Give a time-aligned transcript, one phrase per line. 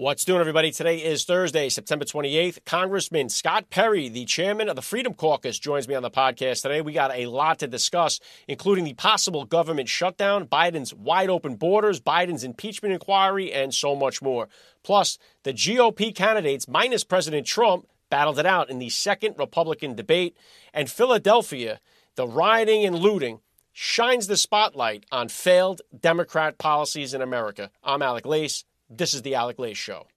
[0.00, 0.70] What's doing, everybody?
[0.70, 2.64] Today is Thursday, September 28th.
[2.64, 6.80] Congressman Scott Perry, the chairman of the Freedom Caucus, joins me on the podcast today.
[6.80, 8.18] We got a lot to discuss,
[8.48, 14.22] including the possible government shutdown, Biden's wide open borders, Biden's impeachment inquiry, and so much
[14.22, 14.48] more.
[14.82, 20.34] Plus, the GOP candidates, minus President Trump, battled it out in the second Republican debate.
[20.72, 21.78] And Philadelphia,
[22.14, 23.40] the rioting and looting,
[23.74, 27.70] shines the spotlight on failed Democrat policies in America.
[27.84, 28.64] I'm Alec Lace.
[28.92, 30.08] This is the Alec Lace Show.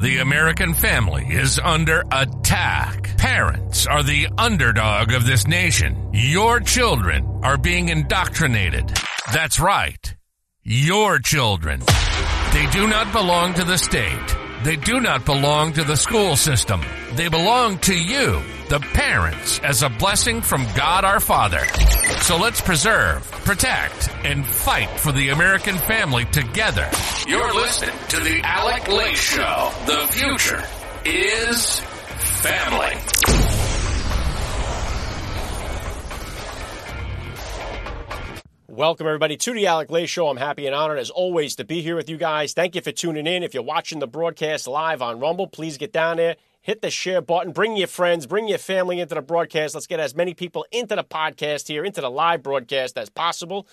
[0.00, 3.18] The American family is under attack.
[3.18, 6.08] Parents are the underdog of this nation.
[6.14, 8.90] Your children are being indoctrinated.
[9.30, 10.14] That's right.
[10.62, 11.80] Your children.
[12.54, 14.39] They do not belong to the state.
[14.62, 16.82] They do not belong to the school system.
[17.14, 21.64] They belong to you, the parents, as a blessing from God our Father.
[22.20, 26.90] So let's preserve, protect, and fight for the American family together.
[27.26, 29.72] You're listening to the Alec Lace Show.
[29.86, 30.62] The future
[31.06, 31.80] is
[32.42, 33.69] family.
[38.80, 40.28] Welcome, everybody, to the Alec Lace Show.
[40.28, 42.54] I'm happy and honored, as always, to be here with you guys.
[42.54, 43.42] Thank you for tuning in.
[43.42, 47.20] If you're watching the broadcast live on Rumble, please get down there, hit the share
[47.20, 49.74] button, bring your friends, bring your family into the broadcast.
[49.74, 53.68] Let's get as many people into the podcast here, into the live broadcast as possible.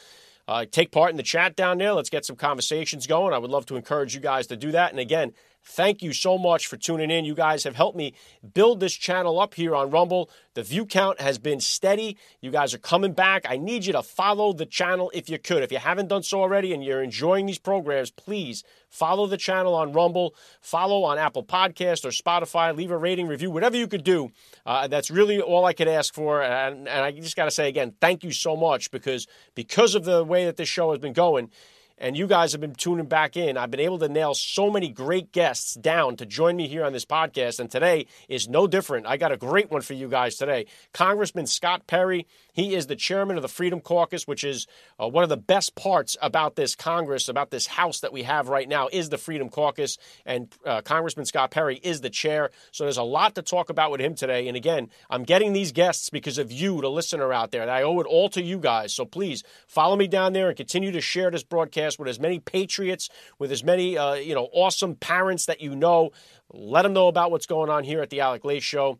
[0.45, 1.93] Uh, take part in the chat down there.
[1.93, 3.33] Let's get some conversations going.
[3.33, 4.91] I would love to encourage you guys to do that.
[4.91, 5.31] And again,
[5.69, 7.25] Thank you so much for tuning in.
[7.25, 8.13] You guys have helped me
[8.53, 10.29] build this channel up here on Rumble.
[10.53, 12.17] The view count has been steady.
[12.39, 13.45] You guys are coming back.
[13.47, 15.63] I need you to follow the channel if you could.
[15.63, 19.75] If you haven't done so already and you're enjoying these programs, please follow the channel
[19.75, 24.05] on Rumble, follow on Apple Podcast or Spotify, leave a rating, review, whatever you could
[24.05, 24.31] do.
[24.65, 26.41] Uh, that's really all I could ask for.
[26.41, 30.05] And, and I just got to say again, thank you so much because because of
[30.05, 31.51] the way that this show has been going
[31.97, 33.57] and you guys have been tuning back in.
[33.57, 36.93] I've been able to nail so many great guests down to join me here on
[36.93, 39.07] this podcast, and today is no different.
[39.07, 40.67] I got a great one for you guys today.
[40.93, 44.67] Congressman Scott Perry, he is the chairman of the Freedom Caucus, which is
[45.01, 48.47] uh, one of the best parts about this Congress, about this House that we have
[48.47, 52.51] right now, is the Freedom Caucus, and uh, Congressman Scott Perry is the chair.
[52.71, 54.47] So there's a lot to talk about with him today.
[54.47, 57.81] And again, I'm getting these guests because of you, the listener out there, and I
[57.81, 58.93] owe it all to you guys.
[58.93, 62.19] So please follow me down there and continue to share this broadcast podcast with as
[62.19, 63.09] many patriots,
[63.39, 66.11] with as many uh, you know awesome parents that you know.
[66.51, 68.99] Let them know about what's going on here at the Alec Lace Show.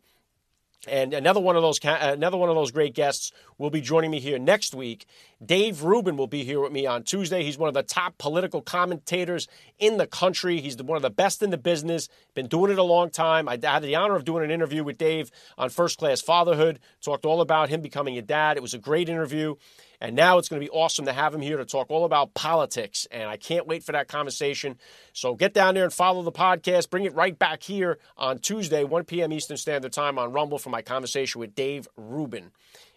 [0.86, 4.20] And another one of those another one of those great guests will be joining me
[4.20, 5.06] here next week.
[5.44, 7.44] Dave Rubin will be here with me on Tuesday.
[7.44, 9.46] He's one of the top political commentators
[9.78, 10.60] in the country.
[10.60, 12.08] He's one of the best in the business.
[12.34, 13.48] Been doing it a long time.
[13.48, 16.80] I had the honor of doing an interview with Dave on First Class Fatherhood.
[17.00, 18.56] Talked all about him becoming a dad.
[18.56, 19.54] It was a great interview.
[20.00, 22.34] And now it's going to be awesome to have him here to talk all about
[22.34, 23.06] politics.
[23.10, 24.76] And I can't wait for that conversation.
[25.12, 26.90] So get down there and follow the podcast.
[26.90, 29.32] Bring it right back here on Tuesday, 1 p.m.
[29.32, 32.50] Eastern Standard Time on Rumble for my conversation with Dave Rubin.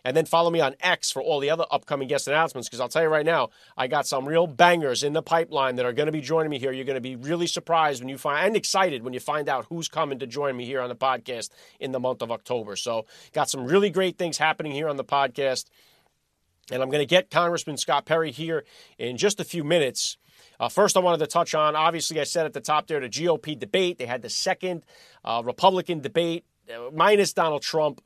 [0.03, 2.89] And then follow me on X for all the other upcoming guest announcements because I'll
[2.89, 6.07] tell you right now, I got some real bangers in the pipeline that are going
[6.07, 6.71] to be joining me here.
[6.71, 9.65] You're going to be really surprised when you find and excited when you find out
[9.69, 12.75] who's coming to join me here on the podcast in the month of October.
[12.75, 15.65] So, got some really great things happening here on the podcast.
[16.71, 18.63] And I'm going to get Congressman Scott Perry here
[18.97, 20.17] in just a few minutes.
[20.59, 23.09] Uh, first, I wanted to touch on obviously, I said at the top there the
[23.09, 23.97] GOP debate.
[23.97, 24.83] They had the second
[25.25, 28.01] uh, Republican debate, uh, minus Donald Trump.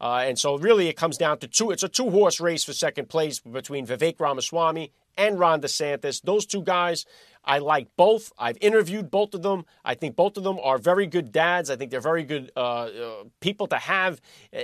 [0.00, 1.70] Uh, and so, really, it comes down to two.
[1.70, 6.22] It's a two horse race for second place between Vivek Ramaswamy and Ron DeSantis.
[6.22, 7.04] Those two guys,
[7.44, 8.32] I like both.
[8.38, 9.66] I've interviewed both of them.
[9.84, 11.70] I think both of them are very good dads.
[11.70, 14.20] I think they're very good uh, uh, people to have
[14.54, 14.60] uh,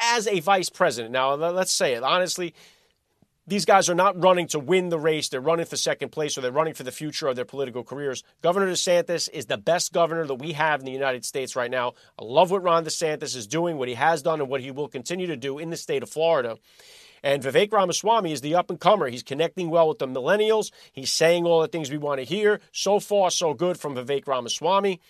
[0.00, 1.12] as a vice president.
[1.12, 2.54] Now, let's say it honestly
[3.48, 5.30] these guys are not running to win the race.
[5.30, 8.22] They're running for second place or they're running for the future of their political careers.
[8.42, 11.94] Governor DeSantis is the best governor that we have in the United States right now.
[12.18, 14.88] I love what Ron DeSantis is doing, what he has done, and what he will
[14.88, 16.58] continue to do in the state of Florida.
[17.22, 19.08] And Vivek Ramaswamy is the up and comer.
[19.08, 20.70] He's connecting well with the millennials.
[20.92, 22.60] He's saying all the things we want to hear.
[22.72, 25.00] So far, so good from Vivek Ramaswamy.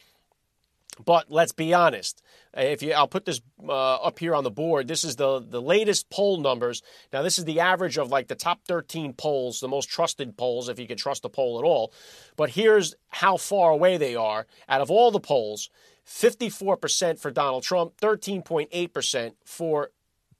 [1.04, 2.22] But let's be honest.
[2.54, 4.88] If you, I'll put this uh, up here on the board.
[4.88, 6.82] This is the the latest poll numbers.
[7.12, 10.68] Now, this is the average of like the top 13 polls, the most trusted polls,
[10.68, 11.92] if you can trust a poll at all.
[12.36, 14.46] But here's how far away they are.
[14.68, 15.70] Out of all the polls,
[16.06, 19.90] 54% for Donald Trump, 13.8% for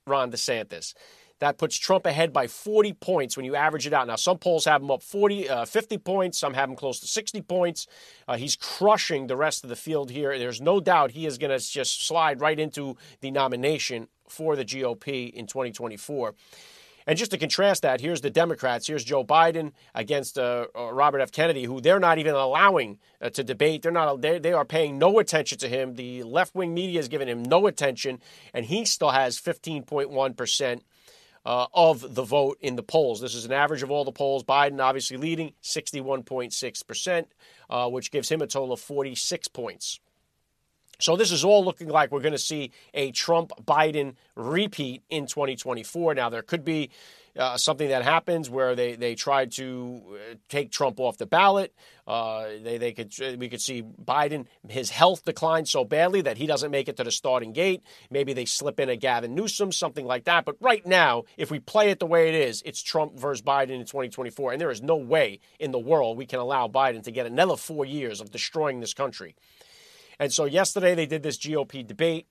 [0.07, 0.93] Ron DeSantis.
[1.39, 4.07] That puts Trump ahead by 40 points when you average it out.
[4.07, 7.07] Now, some polls have him up 40, uh, 50 points, some have him close to
[7.07, 7.87] 60 points.
[8.27, 10.37] Uh, he's crushing the rest of the field here.
[10.37, 14.65] There's no doubt he is going to just slide right into the nomination for the
[14.65, 16.35] GOP in 2024.
[17.07, 18.85] And just to contrast that, here's the Democrats.
[18.85, 21.31] Here's Joe Biden against uh, uh, Robert F.
[21.31, 23.81] Kennedy, who they're not even allowing uh, to debate.
[23.81, 24.21] They're not.
[24.21, 25.95] They, they are paying no attention to him.
[25.95, 28.21] The left wing media is giving him no attention,
[28.53, 30.83] and he still has 15.1 percent.
[31.45, 33.21] Uh, of the vote in the polls.
[33.21, 34.43] This is an average of all the polls.
[34.43, 37.25] Biden obviously leading 61.6%,
[37.69, 40.01] uh, which gives him a total of 46 points.
[40.99, 45.27] So this is all looking like we're going to see a Trump Biden repeat in
[45.27, 46.13] 2024.
[46.13, 46.89] Now there could be
[47.37, 51.73] uh, something that happens where they, they try to uh, take Trump off the ballot.
[52.07, 56.47] Uh, they they could we could see Biden his health decline so badly that he
[56.47, 57.83] doesn't make it to the starting gate.
[58.09, 60.43] Maybe they slip in a Gavin Newsom, something like that.
[60.43, 63.69] But right now, if we play it the way it is, it's Trump versus Biden
[63.69, 67.11] in 2024, and there is no way in the world we can allow Biden to
[67.11, 69.35] get another four years of destroying this country.
[70.17, 72.25] And so yesterday they did this GOP debate.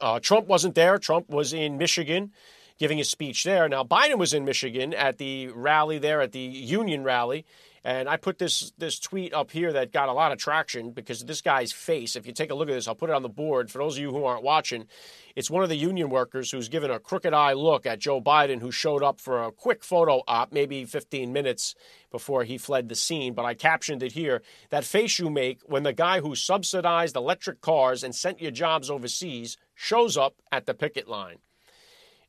[0.00, 0.98] Uh, Trump wasn't there.
[0.98, 2.32] Trump was in Michigan
[2.80, 3.68] giving a speech there.
[3.68, 7.44] Now, Biden was in Michigan at the rally there, at the Union rally.
[7.82, 11.24] And I put this this tweet up here that got a lot of traction because
[11.24, 12.14] this guy's face.
[12.14, 13.96] If you take a look at this, I'll put it on the board for those
[13.96, 14.86] of you who aren't watching.
[15.34, 18.60] It's one of the union workers who's given a crooked eye look at Joe Biden,
[18.60, 21.74] who showed up for a quick photo op, maybe 15 minutes
[22.10, 23.32] before he fled the scene.
[23.32, 27.62] But I captioned it here: that face you make when the guy who subsidized electric
[27.62, 31.38] cars and sent your jobs overseas shows up at the picket line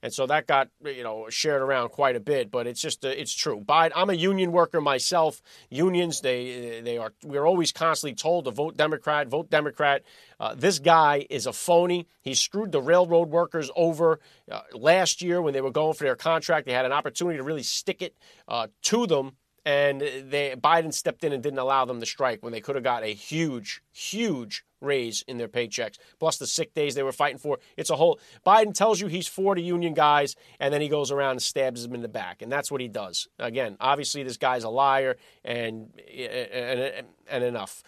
[0.03, 2.51] and so that got you know shared around quite a bit.
[2.51, 3.61] But it's just uh, it's true.
[3.61, 5.41] Biden, I'm a union worker myself.
[5.69, 10.03] Unions they they are we're always constantly told to vote Democrat, vote Democrat.
[10.39, 12.07] Uh, this guy is a phony.
[12.21, 14.19] He screwed the railroad workers over
[14.49, 16.65] uh, last year when they were going for their contract.
[16.65, 18.15] They had an opportunity to really stick it
[18.47, 19.33] uh, to them
[19.65, 22.83] and they Biden stepped in and didn't allow them to strike when they could have
[22.83, 27.37] got a huge, huge raise in their paychecks, plus the sick days they were fighting
[27.37, 27.59] for.
[27.77, 28.19] It's a whole.
[28.45, 31.83] Biden tells you he's for the union guys, and then he goes around and stabs
[31.83, 33.27] them in the back, and that's what he does.
[33.39, 37.83] Again, obviously this guy's a liar, and and, and enough.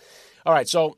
[0.45, 0.97] All right, so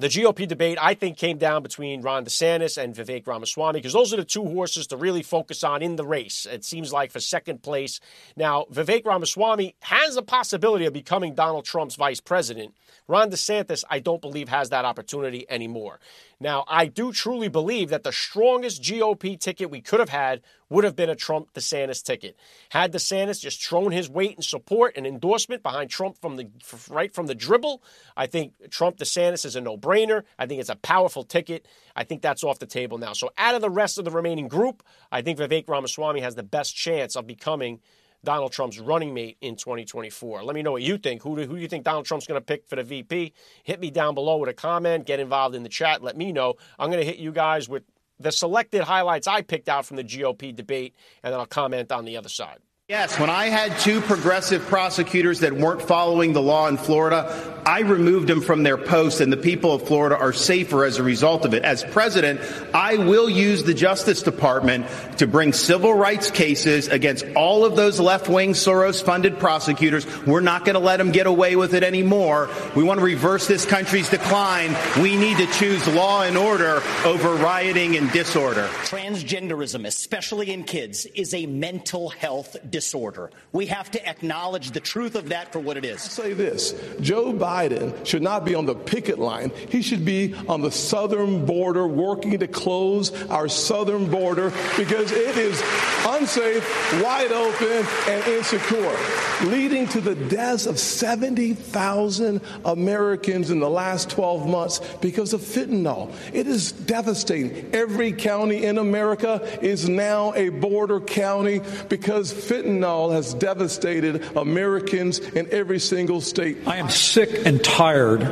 [0.00, 4.12] the GOP debate, I think, came down between Ron DeSantis and Vivek Ramaswamy because those
[4.12, 6.46] are the two horses to really focus on in the race.
[6.46, 8.00] It seems like for second place.
[8.36, 12.74] Now, Vivek Ramaswamy has a possibility of becoming Donald Trump's vice president.
[13.08, 15.98] Ron DeSantis, I don't believe, has that opportunity anymore.
[16.40, 20.40] Now, I do truly believe that the strongest GOP ticket we could have had
[20.70, 22.36] would have been a Trump DeSantis ticket.
[22.68, 26.48] Had DeSantis just thrown his weight and support and endorsement behind Trump from the
[26.88, 27.82] right from the dribble,
[28.16, 30.22] I think Trump DeSantis is a no-brainer.
[30.38, 31.66] I think it's a powerful ticket.
[31.96, 33.14] I think that's off the table now.
[33.14, 36.44] So out of the rest of the remaining group, I think Vivek Ramaswamy has the
[36.44, 37.80] best chance of becoming
[38.24, 40.42] Donald Trump's running mate in 2024.
[40.42, 41.22] Let me know what you think.
[41.22, 43.32] Who do, who do you think Donald Trump's going to pick for the VP?
[43.62, 45.06] Hit me down below with a comment.
[45.06, 46.02] Get involved in the chat.
[46.02, 46.54] Let me know.
[46.78, 47.84] I'm going to hit you guys with
[48.18, 52.04] the selected highlights I picked out from the GOP debate, and then I'll comment on
[52.04, 52.58] the other side.
[52.88, 57.80] Yes, when I had two progressive prosecutors that weren't following the law in Florida, I
[57.80, 61.44] removed them from their posts, and the people of Florida are safer as a result
[61.44, 61.64] of it.
[61.64, 62.40] As president,
[62.72, 64.86] I will use the Justice Department
[65.18, 70.06] to bring civil rights cases against all of those left wing Soros funded prosecutors.
[70.24, 72.48] We're not going to let them get away with it anymore.
[72.74, 74.74] We want to reverse this country's decline.
[75.02, 78.66] We need to choose law and order over rioting and disorder.
[78.84, 83.28] Transgenderism, especially in kids, is a mental health disorder disorder.
[83.50, 86.00] We have to acknowledge the truth of that for what it is.
[86.00, 89.50] Say this Joe Biden should not be on the picket line.
[89.68, 95.36] He should be on the southern border working to close our southern border because it
[95.36, 95.60] is
[96.06, 96.64] unsafe,
[97.02, 98.96] wide open, and insecure,
[99.42, 106.12] leading to the deaths of 70,000 Americans in the last 12 months because of fentanyl.
[106.32, 107.70] It is devastating.
[107.72, 115.18] Every county in America is now a border county because fentanyl fentanyl has devastated Americans
[115.18, 116.58] in every single state.
[116.66, 118.22] I am sick and tired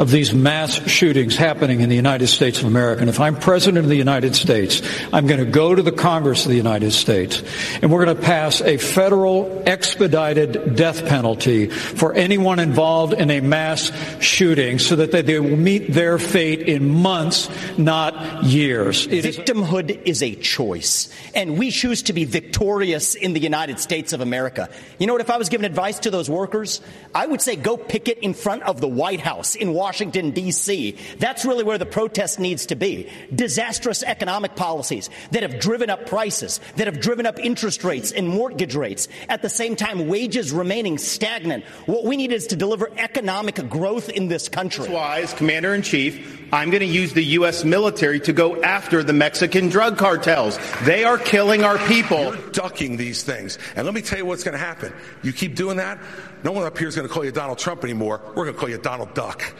[0.00, 3.02] of these mass shootings happening in the United States of America.
[3.02, 4.80] And if I'm president of the United States,
[5.12, 7.42] I'm going to go to the Congress of the United States
[7.82, 13.40] and we're going to pass a federal expedited death penalty for anyone involved in a
[13.40, 13.92] mass
[14.22, 19.06] shooting so that they, will meet their fate in months, not years.
[19.06, 23.79] It Victimhood is, is a choice, and we choose to be victorious in the United
[23.80, 24.68] States of America.
[24.98, 25.22] You know what?
[25.22, 26.80] If I was giving advice to those workers,
[27.14, 30.96] I would say go picket in front of the White House in Washington, D.C.
[31.18, 33.10] That's really where the protest needs to be.
[33.34, 38.28] Disastrous economic policies that have driven up prices, that have driven up interest rates and
[38.28, 39.08] mortgage rates.
[39.28, 41.64] At the same time, wages remaining stagnant.
[41.86, 44.86] What we need is to deliver economic growth in this country.
[44.86, 47.64] That's as Commander in Chief, I'm going to use the U.S.
[47.64, 50.58] military to go after the Mexican drug cartels.
[50.82, 52.34] They are killing our people.
[52.34, 53.58] You're ducking these things.
[53.76, 54.92] And let me tell you what's going to happen.
[55.22, 55.98] You keep doing that,
[56.42, 58.20] no one up here is going to call you Donald Trump anymore.
[58.28, 59.54] We're going to call you Donald Duck.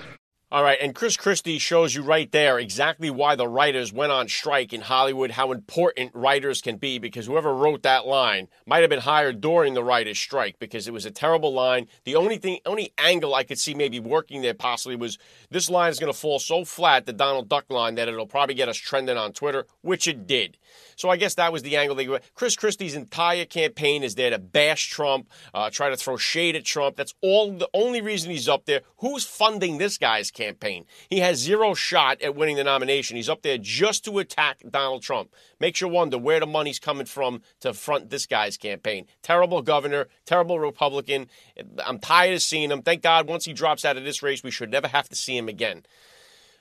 [0.52, 4.26] All right, and Chris Christie shows you right there exactly why the writers went on
[4.26, 8.90] strike in Hollywood, how important writers can be, because whoever wrote that line might have
[8.90, 11.86] been hired during the writers' strike because it was a terrible line.
[12.02, 15.18] The only thing, only angle I could see maybe working there possibly was
[15.52, 18.56] this line is going to fall so flat, the Donald Duck line, that it'll probably
[18.56, 20.58] get us trending on Twitter, which it did.
[21.00, 22.24] So I guess that was the angle they went.
[22.34, 26.66] Chris Christie's entire campaign is there to bash Trump, uh, try to throw shade at
[26.66, 26.96] Trump.
[26.96, 27.52] That's all.
[27.52, 28.82] The only reason he's up there.
[28.98, 30.84] Who's funding this guy's campaign?
[31.08, 33.16] He has zero shot at winning the nomination.
[33.16, 35.34] He's up there just to attack Donald Trump.
[35.58, 39.06] Makes you wonder where the money's coming from to front this guy's campaign.
[39.22, 41.28] Terrible governor, terrible Republican.
[41.82, 42.82] I'm tired of seeing him.
[42.82, 45.34] Thank God once he drops out of this race, we should never have to see
[45.34, 45.84] him again.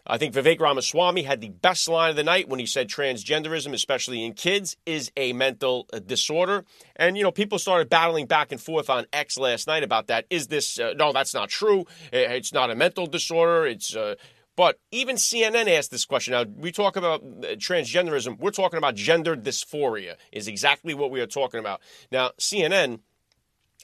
[0.07, 3.73] I think Vivek Ramaswamy had the best line of the night when he said transgenderism,
[3.73, 6.65] especially in kids, is a mental uh, disorder.
[6.95, 10.25] And, you know, people started battling back and forth on X last night about that.
[10.29, 11.85] Is this, uh, no, that's not true.
[12.11, 13.67] It's not a mental disorder.
[13.67, 14.15] It's, uh,
[14.55, 16.33] but even CNN asked this question.
[16.33, 18.39] Now, we talk about uh, transgenderism.
[18.39, 21.81] We're talking about gender dysphoria, is exactly what we are talking about.
[22.11, 22.99] Now, CNN,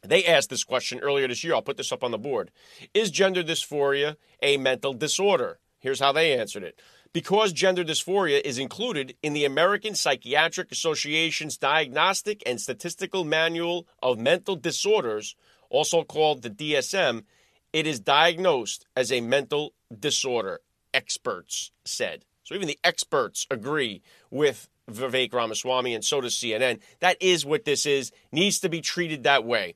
[0.03, 1.53] they asked this question earlier this year.
[1.53, 2.51] I'll put this up on the board.
[2.93, 5.60] Is gender dysphoria a mental disorder?
[5.85, 6.81] Here's how they answered it.
[7.13, 14.17] Because gender dysphoria is included in the American Psychiatric Association's Diagnostic and Statistical Manual of
[14.17, 15.35] Mental Disorders,
[15.69, 17.21] also called the DSM,
[17.71, 20.59] it is diagnosed as a mental disorder,
[20.91, 22.25] experts said.
[22.45, 24.01] So even the experts agree
[24.31, 26.79] with Vivek Ramaswamy, and so does CNN.
[26.99, 29.75] That is what this is, needs to be treated that way.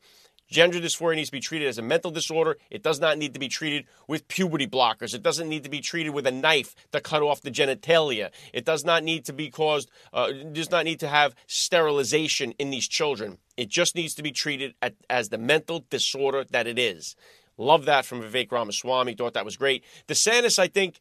[0.49, 2.57] Gender dysphoria needs to be treated as a mental disorder.
[2.71, 5.13] It does not need to be treated with puberty blockers.
[5.13, 8.31] It doesn't need to be treated with a knife to cut off the genitalia.
[8.51, 12.71] It does not need to be caused, uh, does not need to have sterilization in
[12.71, 13.37] these children.
[13.57, 17.15] It just needs to be treated at, as the mental disorder that it is.
[17.57, 19.13] Love that from Vivek Ramaswamy.
[19.13, 19.83] Thought that was great.
[20.07, 20.99] DeSantis, I think,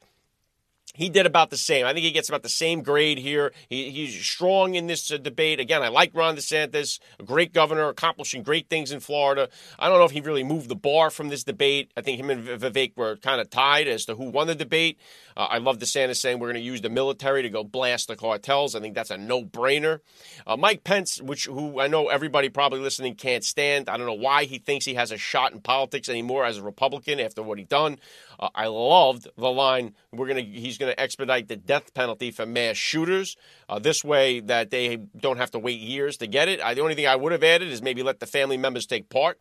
[0.98, 1.86] he did about the same.
[1.86, 3.52] I think he gets about the same grade here.
[3.68, 5.60] He, he's strong in this uh, debate.
[5.60, 9.48] Again, I like Ron DeSantis, a great governor, accomplishing great things in Florida.
[9.78, 11.92] I don't know if he really moved the bar from this debate.
[11.96, 14.98] I think him and Vivek were kind of tied as to who won the debate.
[15.36, 18.16] Uh, I love DeSantis saying we're going to use the military to go blast the
[18.16, 18.74] cartels.
[18.74, 20.00] I think that's a no-brainer.
[20.48, 23.88] Uh, Mike Pence, which who I know everybody probably listening can't stand.
[23.88, 26.62] I don't know why he thinks he has a shot in politics anymore as a
[26.64, 27.98] Republican after what he done.
[28.40, 29.94] Uh, I loved the line.
[30.12, 30.40] We're gonna.
[30.40, 33.36] He's gonna expedite the death penalty for mass shooters.
[33.68, 36.60] Uh, this way, that they don't have to wait years to get it.
[36.60, 39.08] I, the only thing I would have added is maybe let the family members take
[39.08, 39.40] part.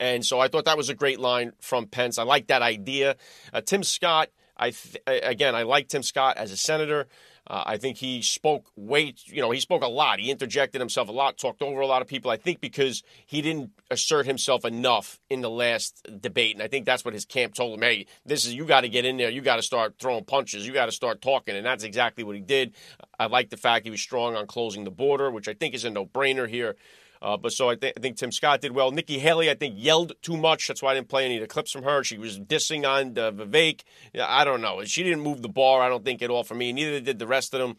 [0.00, 2.18] And so I thought that was a great line from Pence.
[2.18, 3.16] I like that idea.
[3.52, 4.28] Uh, Tim Scott.
[4.56, 7.08] I th- again, I like Tim Scott as a senator.
[7.46, 10.20] Uh, I think he spoke way, you know, he spoke a lot.
[10.20, 12.30] He interjected himself a lot, talked over a lot of people.
[12.30, 16.86] I think because he didn't assert himself enough in the last debate, and I think
[16.86, 17.82] that's what his camp told him.
[17.82, 19.28] Hey, this is you got to get in there.
[19.28, 20.66] You got to start throwing punches.
[20.66, 22.74] You got to start talking, and that's exactly what he did.
[23.18, 25.84] I like the fact he was strong on closing the border, which I think is
[25.84, 26.76] a no-brainer here.
[27.22, 28.90] Uh, but so I, th- I, think Tim Scott did well.
[28.90, 30.66] Nikki Haley, I think, yelled too much.
[30.66, 32.02] That's why I didn't play any of the clips from her.
[32.02, 33.82] She was dissing on uh, Vivek.
[34.20, 34.82] I don't know.
[34.84, 36.72] She didn't move the bar, I don't think, at all for me.
[36.72, 37.76] Neither did the rest of them.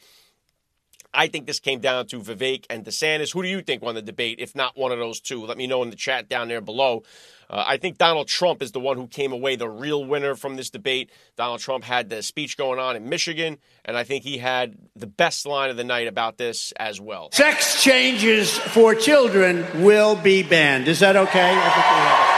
[1.13, 3.33] I think this came down to Vivek and DeSantis.
[3.33, 5.45] Who do you think won the debate, if not one of those two?
[5.45, 7.03] Let me know in the chat down there below.
[7.53, 10.55] Uh, I think Donald Trump is the one who came away the real winner from
[10.55, 11.11] this debate.
[11.37, 15.05] Donald Trump had the speech going on in Michigan, and I think he had the
[15.05, 17.29] best line of the night about this as well.
[17.31, 20.87] Sex changes for children will be banned.
[20.87, 22.32] Is that okay?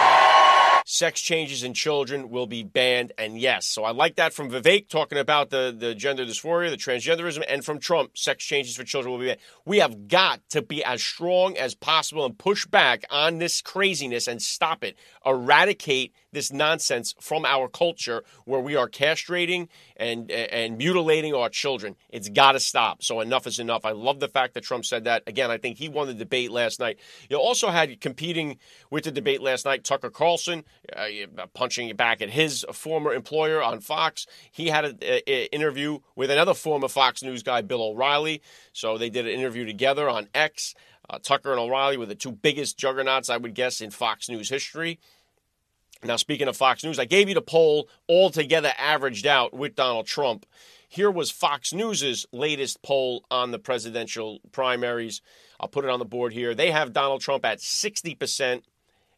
[0.88, 3.12] Sex changes in children will be banned.
[3.18, 6.78] And yes, so I like that from Vivek talking about the, the gender dysphoria, the
[6.78, 9.40] transgenderism, and from Trump, sex changes for children will be banned.
[9.66, 14.28] We have got to be as strong as possible and push back on this craziness
[14.28, 14.96] and stop it.
[15.26, 21.96] Eradicate this nonsense from our culture where we are castrating and and mutilating our children.
[22.10, 23.02] It's got to stop.
[23.02, 23.86] So enough is enough.
[23.86, 25.24] I love the fact that Trump said that.
[25.26, 27.00] Again, I think he won the debate last night.
[27.30, 28.60] You also had competing
[28.92, 30.64] with the debate last night Tucker Carlson
[30.96, 34.28] uh, punching back at his former employer on Fox.
[34.52, 38.42] He had an interview with another former Fox News guy, Bill O'Reilly.
[38.74, 40.76] So they did an interview together on X.
[41.10, 44.50] Uh, Tucker and O'Reilly were the two biggest juggernauts, I would guess, in Fox News
[44.50, 45.00] history.
[46.04, 50.06] Now, speaking of Fox News, I gave you the poll altogether averaged out with Donald
[50.06, 50.46] Trump.
[50.88, 55.22] Here was Fox News's latest poll on the presidential primaries.
[55.60, 56.54] I'll put it on the board here.
[56.54, 58.62] They have Donald Trump at 60%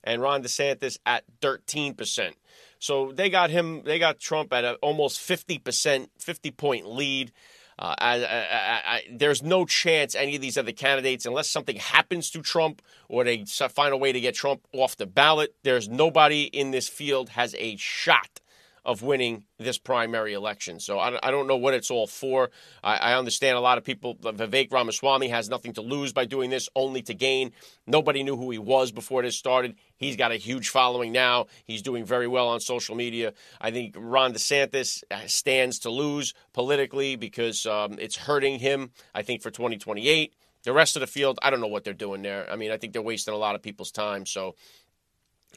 [0.08, 2.32] and Ron DeSantis at 13%.
[2.80, 7.34] So they got him, they got Trump at a, almost 50%, 50 point lead.
[7.78, 12.32] Uh, I, I, I, there's no chance any of these other candidates, unless something happens
[12.32, 16.44] to Trump or they find a way to get Trump off the ballot, there's nobody
[16.44, 18.40] in this field has a shot
[18.88, 20.80] of winning this primary election.
[20.80, 22.50] So I, I don't know what it's all for.
[22.82, 26.50] I, I, understand a lot of people, Vivek Ramaswamy has nothing to lose by doing
[26.50, 27.52] this, only to gain.
[27.86, 29.76] Nobody knew who he was before this started.
[29.98, 31.48] He's got a huge following now.
[31.66, 33.34] He's doing very well on social media.
[33.60, 39.42] I think Ron DeSantis stands to lose politically because um, it's hurting him, I think,
[39.42, 40.34] for 2028.
[40.64, 42.50] The rest of the field, I don't know what they're doing there.
[42.50, 44.26] I mean, I think they're wasting a lot of people's time.
[44.26, 44.56] So,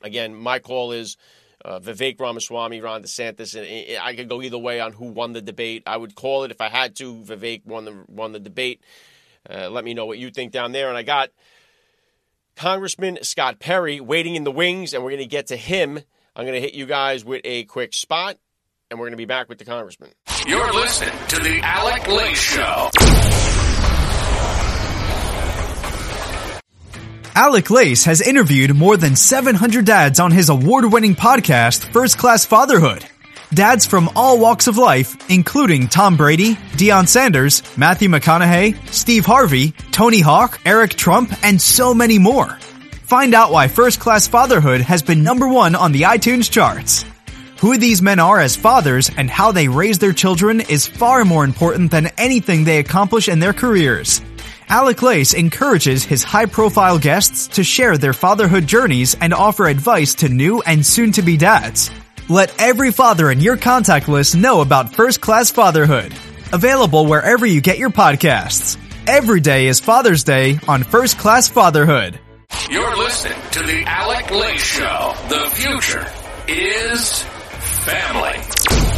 [0.02, 1.16] again, my call is
[1.64, 5.42] uh, Vivek Ramaswamy, Ron DeSantis, and I could go either way on who won the
[5.42, 5.82] debate.
[5.86, 7.16] I would call it if I had to.
[7.16, 8.80] Vivek won the won the debate.
[9.48, 10.88] Uh, let me know what you think down there.
[10.88, 11.30] And I got
[12.56, 15.98] Congressman Scott Perry waiting in the wings, and we're going to get to him.
[16.36, 18.36] I'm going to hit you guys with a quick spot,
[18.90, 20.10] and we're going to be back with the congressman.
[20.46, 22.90] You're listening to the Alec Lace Show.
[27.34, 33.04] Alec Lace has interviewed more than 700 dads on his award-winning podcast, First Class Fatherhood.
[33.52, 39.72] Dads from all walks of life, including Tom Brady, Deion Sanders, Matthew McConaughey, Steve Harvey,
[39.92, 42.58] Tony Hawk, Eric Trump, and so many more.
[43.04, 47.04] Find out why First Class Fatherhood has been number one on the iTunes charts.
[47.60, 51.44] Who these men are as fathers and how they raise their children is far more
[51.44, 54.20] important than anything they accomplish in their careers.
[54.70, 60.14] Alec Lace encourages his high profile guests to share their fatherhood journeys and offer advice
[60.14, 61.90] to new and soon to be dads.
[62.28, 66.14] Let every father in your contact list know about First Class Fatherhood.
[66.52, 68.78] Available wherever you get your podcasts.
[69.08, 72.20] Every day is Father's Day on First Class Fatherhood.
[72.70, 75.14] You're listening to the Alec Lace Show.
[75.28, 76.06] The future
[76.46, 78.89] is family.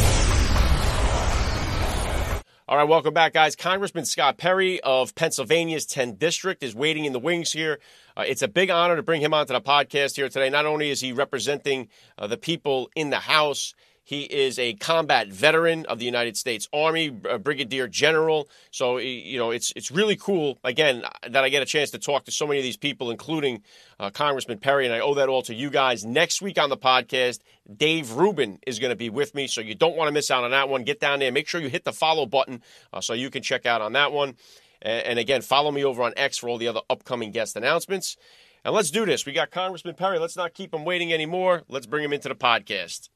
[2.73, 3.55] All right, welcome back, guys.
[3.55, 7.81] Congressman Scott Perry of Pennsylvania's 10th District is waiting in the wings here.
[8.17, 10.49] Uh, it's a big honor to bring him onto the podcast here today.
[10.49, 15.29] Not only is he representing uh, the people in the House, he is a combat
[15.29, 18.49] veteran of the United States Army, brigadier general.
[18.71, 20.59] So you know, it's it's really cool.
[20.65, 23.63] Again, that I get a chance to talk to so many of these people, including
[24.01, 26.05] uh, Congressman Perry, and I owe that all to you guys.
[26.05, 27.41] Next week on the podcast,
[27.75, 30.45] Dave Rubin is going to be with me, so you don't want to miss out
[30.45, 30.83] on that one.
[30.83, 32.63] Get down there, make sure you hit the follow button
[32.93, 34.37] uh, so you can check out on that one.
[34.83, 38.17] And, and again, follow me over on X for all the other upcoming guest announcements.
[38.65, 39.27] And let's do this.
[39.27, 40.19] We got Congressman Perry.
[40.19, 41.63] Let's not keep him waiting anymore.
[41.69, 43.09] Let's bring him into the podcast.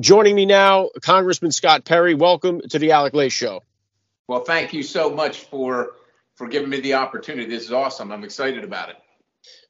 [0.00, 2.14] Joining me now, Congressman Scott Perry.
[2.14, 3.62] Welcome to the Alec Lace Show.
[4.28, 5.90] Well, thank you so much for
[6.36, 7.46] for giving me the opportunity.
[7.50, 8.10] This is awesome.
[8.10, 8.96] I'm excited about it.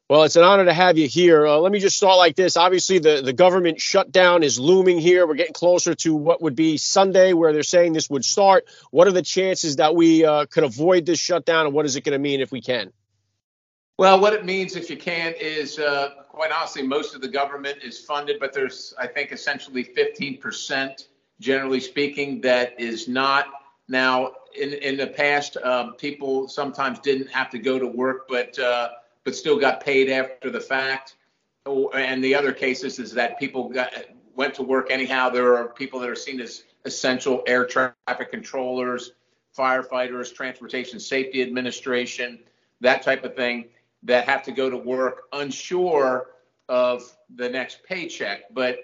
[0.08, 1.46] Well, it's an honor to have you here.
[1.46, 2.56] Uh, let me just start like this.
[2.56, 5.26] Obviously, the, the government shutdown is looming here.
[5.26, 8.66] We're getting closer to what would be Sunday, where they're saying this would start.
[8.92, 12.04] What are the chances that we uh, could avoid this shutdown, and what is it
[12.04, 12.92] going to mean if we can?
[13.98, 16.10] Well, what it means, if you can, is uh,
[16.40, 21.06] quite honestly, most of the government is funded, but there's, I think, essentially 15%,
[21.38, 23.44] generally speaking, that is not.
[23.88, 28.58] Now, in in the past, um, people sometimes didn't have to go to work, but
[28.58, 28.88] uh,
[29.22, 31.16] but still got paid after the fact.
[31.66, 33.92] And the other cases is that people got
[34.34, 35.28] went to work anyhow.
[35.28, 39.12] There are people that are seen as essential air traffic controllers,
[39.54, 42.38] firefighters, transportation safety administration,
[42.80, 43.66] that type of thing
[44.04, 46.28] that have to go to work unsure
[46.68, 47.02] of
[47.34, 48.42] the next paycheck.
[48.52, 48.78] But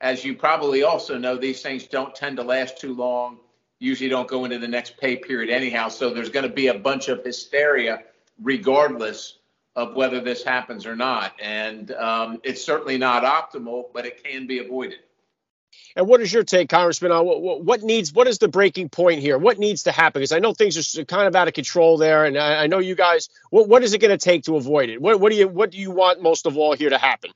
[0.00, 3.38] as you probably also know, these things don't tend to last too long,
[3.78, 5.88] usually don't go into the next pay period anyhow.
[5.88, 8.02] So there's going to be a bunch of hysteria
[8.40, 9.38] regardless
[9.76, 11.32] of whether this happens or not.
[11.40, 14.98] And um, it's certainly not optimal, but it can be avoided.
[15.96, 19.20] And what is your take, Congressman, on what, what, needs, what is the breaking point
[19.20, 19.38] here?
[19.38, 20.20] What needs to happen?
[20.20, 22.78] Because I know things are kind of out of control there, and I, I know
[22.78, 23.28] you guys.
[23.50, 25.00] What, what is it going to take to avoid it?
[25.00, 27.30] What, what do you, what do you want most of all here to happen?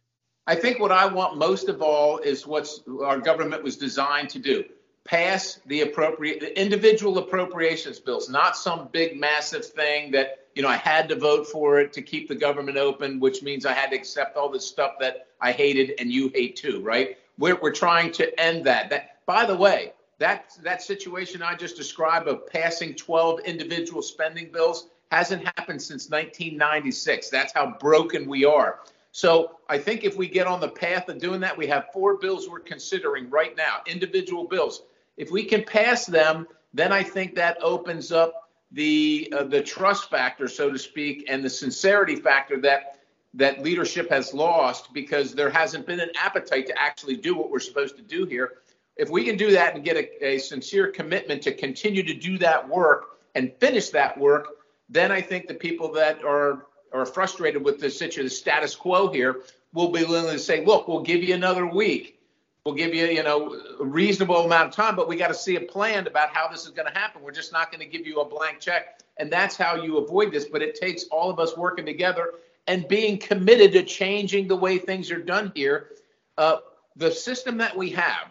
[0.46, 2.68] I think what I want most of all is what
[3.04, 4.64] our government was designed to do:
[5.04, 10.68] pass the appropriate, the individual appropriations bills, not some big massive thing that you know
[10.68, 13.90] I had to vote for it to keep the government open, which means I had
[13.90, 17.16] to accept all this stuff that I hated and you hate too, right?
[17.38, 18.90] We're, we're trying to end that.
[18.90, 24.52] That, by the way, that that situation I just described of passing 12 individual spending
[24.52, 27.28] bills Hasn't happened since 1996.
[27.28, 28.80] That's how broken we are.
[29.12, 32.16] So I think if we get on the path of doing that, we have four
[32.16, 34.84] bills we're considering right now, individual bills.
[35.18, 40.08] If we can pass them, then I think that opens up the uh, the trust
[40.08, 43.00] factor, so to speak, and the sincerity factor that
[43.34, 47.60] that leadership has lost because there hasn't been an appetite to actually do what we're
[47.60, 48.52] supposed to do here.
[48.96, 52.36] If we can do that and get a, a sincere commitment to continue to do
[52.38, 54.48] that work and finish that work,
[54.88, 59.10] then I think the people that are are frustrated with the situation, the status quo
[59.10, 59.40] here,
[59.72, 62.18] will be willing to say, look, we'll give you another week.
[62.66, 65.56] We'll give you, you know, a reasonable amount of time, but we got to see
[65.56, 67.22] a plan about how this is going to happen.
[67.22, 69.00] We're just not going to give you a blank check.
[69.16, 70.44] And that's how you avoid this.
[70.44, 72.34] But it takes all of us working together
[72.66, 75.90] and being committed to changing the way things are done here.
[76.38, 76.58] Uh,
[76.96, 78.28] the system that we have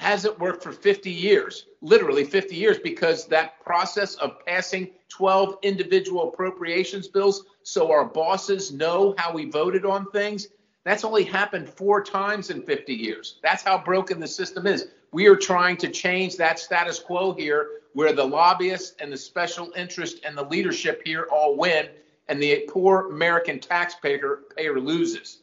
[0.00, 6.28] hasn't worked for 50 years, literally 50 years, because that process of passing 12 individual
[6.28, 10.48] appropriations bills so our bosses know how we voted on things,
[10.84, 13.38] that's only happened four times in 50 years.
[13.42, 14.88] That's how broken the system is.
[15.12, 19.70] We are trying to change that status quo here where the lobbyists and the special
[19.76, 21.88] interest and the leadership here all win
[22.28, 25.42] and the poor American taxpayer payer loses.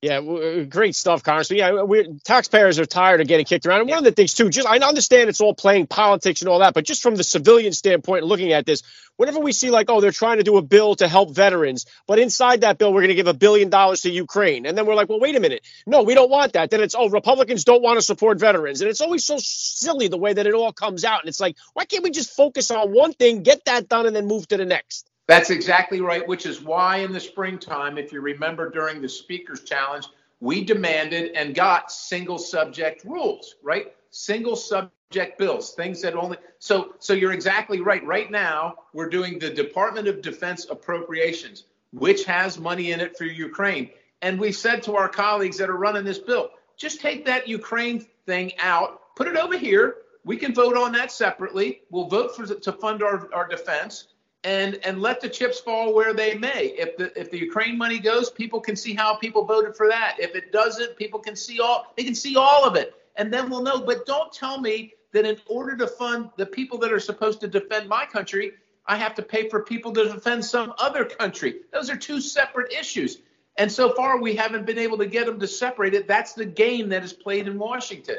[0.00, 1.58] Yeah, uh, great stuff, Congressman.
[1.58, 3.80] Yeah, we taxpayers are tired of getting kicked around.
[3.80, 6.60] And one of the things too, just I understand it's all playing politics and all
[6.60, 8.84] that, but just from the civilian standpoint, looking at this,
[9.16, 12.20] whenever we see like, oh, they're trying to do a bill to help veterans, but
[12.20, 14.94] inside that bill we're going to give a billion dollars to Ukraine, and then we're
[14.94, 16.70] like, well, wait a minute, no, we don't want that.
[16.70, 20.16] Then it's oh, Republicans don't want to support veterans, and it's always so silly the
[20.16, 21.22] way that it all comes out.
[21.22, 24.14] And it's like, why can't we just focus on one thing, get that done, and
[24.14, 25.10] then move to the next?
[25.28, 29.62] That's exactly right, which is why in the springtime, if you remember during the Speaker's
[29.62, 30.06] Challenge,
[30.40, 33.94] we demanded and got single subject rules, right?
[34.10, 38.04] Single subject bills, things that only so so you're exactly right.
[38.06, 43.24] Right now, we're doing the Department of Defense appropriations, which has money in it for
[43.24, 43.90] Ukraine.
[44.22, 48.06] And we said to our colleagues that are running this bill, just take that Ukraine
[48.24, 49.96] thing out, put it over here.
[50.24, 51.82] We can vote on that separately.
[51.90, 54.08] We'll vote for to fund our, our defense
[54.44, 56.74] and and let the chips fall where they may.
[56.78, 60.16] If the if the Ukraine money goes, people can see how people voted for that.
[60.18, 63.50] If it doesn't, people can see all they can see all of it, and then
[63.50, 63.80] we'll know.
[63.80, 67.48] But don't tell me that in order to fund the people that are supposed to
[67.48, 68.52] defend my country,
[68.86, 71.60] I have to pay for people to defend some other country.
[71.72, 73.18] Those are two separate issues.
[73.56, 76.06] And so far, we haven't been able to get them to separate it.
[76.06, 78.18] That's the game that is played in Washington.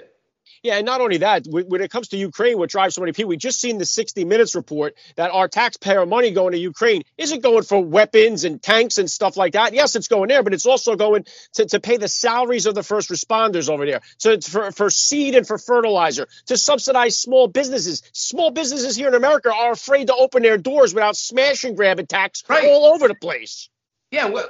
[0.63, 3.29] Yeah, and not only that, when it comes to Ukraine, what drives so many people,
[3.29, 7.41] we just seen the 60 Minutes report that our taxpayer money going to Ukraine isn't
[7.41, 9.73] going for weapons and tanks and stuff like that.
[9.73, 12.83] Yes, it's going there, but it's also going to, to pay the salaries of the
[12.83, 17.47] first responders over there, so it's for, for seed and for fertilizer, to subsidize small
[17.47, 18.03] businesses.
[18.13, 21.99] Small businesses here in America are afraid to open their doors without smash and grab
[21.99, 22.65] attacks right.
[22.65, 23.69] all over the place.
[24.11, 24.49] Yeah, well,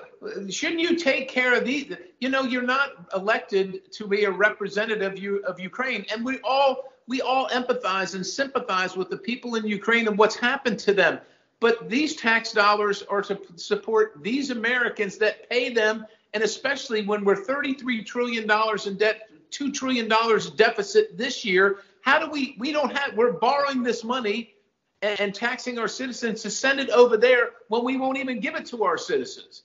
[0.50, 1.94] shouldn't you take care of these?
[2.20, 7.22] You know, you're not elected to be a representative of Ukraine, and we all we
[7.22, 11.20] all empathize and sympathize with the people in Ukraine and what's happened to them.
[11.60, 17.26] But these tax dollars are to support these Americans that pay them, and especially when
[17.26, 21.80] we're 33 trillion dollars in debt, two trillion dollars deficit this year.
[22.02, 22.56] How do we?
[22.60, 23.18] We don't have.
[23.18, 24.54] We're borrowing this money
[25.02, 28.66] and taxing our citizens to send it over there when we won't even give it
[28.68, 29.64] to our citizens.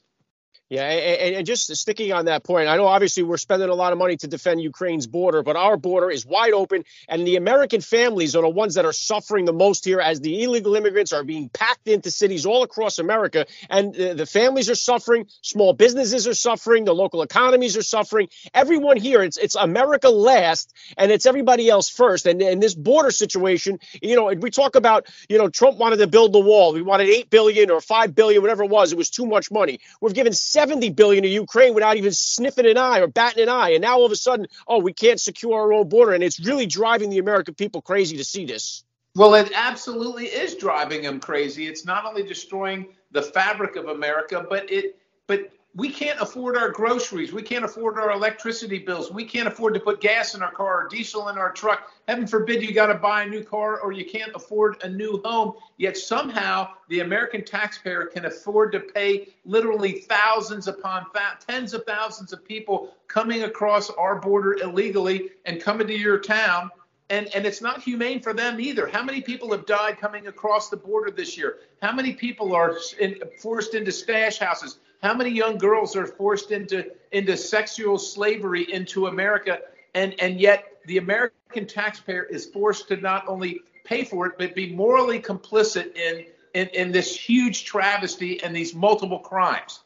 [0.71, 3.93] Yeah, and, and, just sticking on that point, I know obviously we're spending a lot
[3.93, 7.83] of money to defend Ukraine's border, but our border is wide open, and the American
[7.83, 11.23] families are the ones that are suffering the most here as the illegal immigrants are
[11.23, 13.45] being packed into cities all across America.
[13.69, 18.29] And the, the families are suffering, small businesses are suffering, the local economies are suffering.
[18.55, 22.25] Everyone here, it's it's America last, and it's everybody else first.
[22.25, 26.07] And in this border situation, you know, we talk about, you know, Trump wanted to
[26.07, 26.73] build the wall.
[26.73, 28.93] We wanted eight billion or five billion, whatever it was.
[28.93, 29.81] It was too much money.
[30.01, 33.71] We've given 70 billion to Ukraine without even sniffing an eye or batting an eye.
[33.71, 36.13] And now all of a sudden, oh, we can't secure our own border.
[36.13, 38.85] And it's really driving the American people crazy to see this.
[39.17, 41.67] Well, it absolutely is driving them crazy.
[41.67, 46.71] It's not only destroying the fabric of America, but it but we can't afford our
[46.71, 47.33] groceries.
[47.33, 49.11] We can't afford our electricity bills.
[49.11, 51.91] We can't afford to put gas in our car or diesel in our truck.
[52.07, 55.21] Heaven forbid you got to buy a new car or you can't afford a new
[55.25, 55.55] home.
[55.77, 61.07] Yet somehow the American taxpayer can afford to pay literally thousands upon
[61.45, 66.71] tens of thousands of people coming across our border illegally and coming to your town.
[67.11, 68.87] And, and it's not humane for them either.
[68.87, 71.59] How many people have died coming across the border this year?
[71.83, 74.79] How many people are in, forced into stash houses?
[75.05, 79.59] How many young girls are forced into into sexual slavery into America,
[79.95, 84.55] and and yet the American taxpayer is forced to not only pay for it but
[84.55, 89.84] be morally complicit in in, in this huge travesty and these multiple crimes.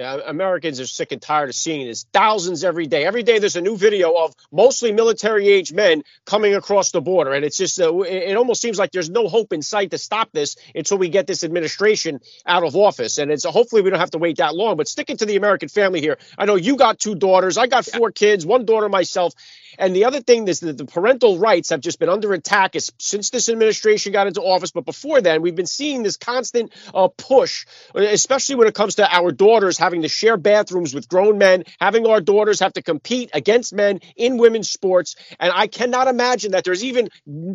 [0.00, 2.06] Yeah, Americans are sick and tired of seeing this.
[2.12, 3.04] Thousands every day.
[3.04, 7.32] Every day there's a new video of mostly military age men coming across the border.
[7.32, 10.30] And it's just, uh, it almost seems like there's no hope in sight to stop
[10.30, 13.18] this until we get this administration out of office.
[13.18, 14.76] And it's hopefully we don't have to wait that long.
[14.76, 17.58] But sticking to the American family here, I know you got two daughters.
[17.58, 19.34] I got four kids, one daughter myself.
[19.80, 23.30] And the other thing is that the parental rights have just been under attack since
[23.30, 24.70] this administration got into office.
[24.70, 29.12] But before then, we've been seeing this constant uh, push, especially when it comes to
[29.12, 33.30] our daughters having to share bathrooms with grown men, having our daughters have to compete
[33.32, 35.16] against men in women's sports.
[35.40, 37.08] And I cannot imagine that there's even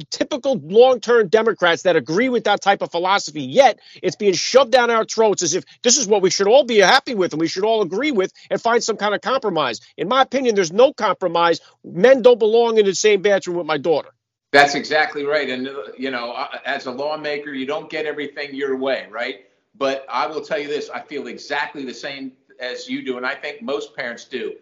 [0.09, 3.43] typical long term Democrats that agree with that type of philosophy.
[3.43, 6.63] Yet it's being shoved down our throats as if this is what we should all
[6.63, 9.79] be happy with and we should all agree with and find some kind of compromise.
[9.95, 11.61] In my opinion, there's no compromise.
[11.83, 14.09] Men don't belong in the same bathroom with my daughter.
[14.51, 15.49] That's exactly right.
[15.49, 15.69] And,
[15.99, 19.45] you know, uh, as a lawmaker, you don't get everything your way, right?
[19.75, 23.25] But I will tell you this I feel exactly the same as you do, and
[23.25, 24.55] I think most parents do.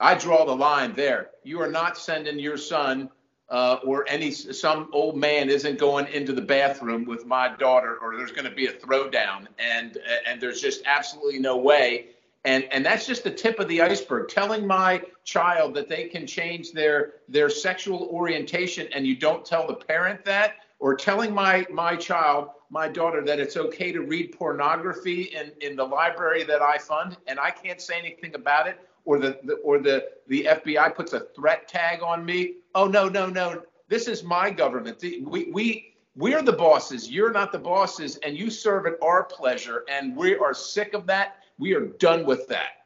[0.00, 1.30] I draw the line there.
[1.44, 3.10] You are not sending your son
[3.48, 8.16] uh, or any some old man isn't going into the bathroom with my daughter, or
[8.16, 12.06] there's going to be a throwdown, and and there's just absolutely no way.
[12.44, 14.28] And and that's just the tip of the iceberg.
[14.28, 19.66] Telling my child that they can change their their sexual orientation, and you don't tell
[19.66, 24.36] the parent that, or telling my my child my daughter that it's okay to read
[24.36, 28.80] pornography in, in the library that I fund and I can't say anything about it
[29.04, 32.56] or the, the or the the FBI puts a threat tag on me.
[32.74, 33.62] Oh no, no, no.
[33.88, 35.00] This is my government.
[35.00, 37.08] We we we're the bosses.
[37.08, 41.06] You're not the bosses and you serve at our pleasure and we are sick of
[41.06, 41.36] that.
[41.58, 42.83] We are done with that.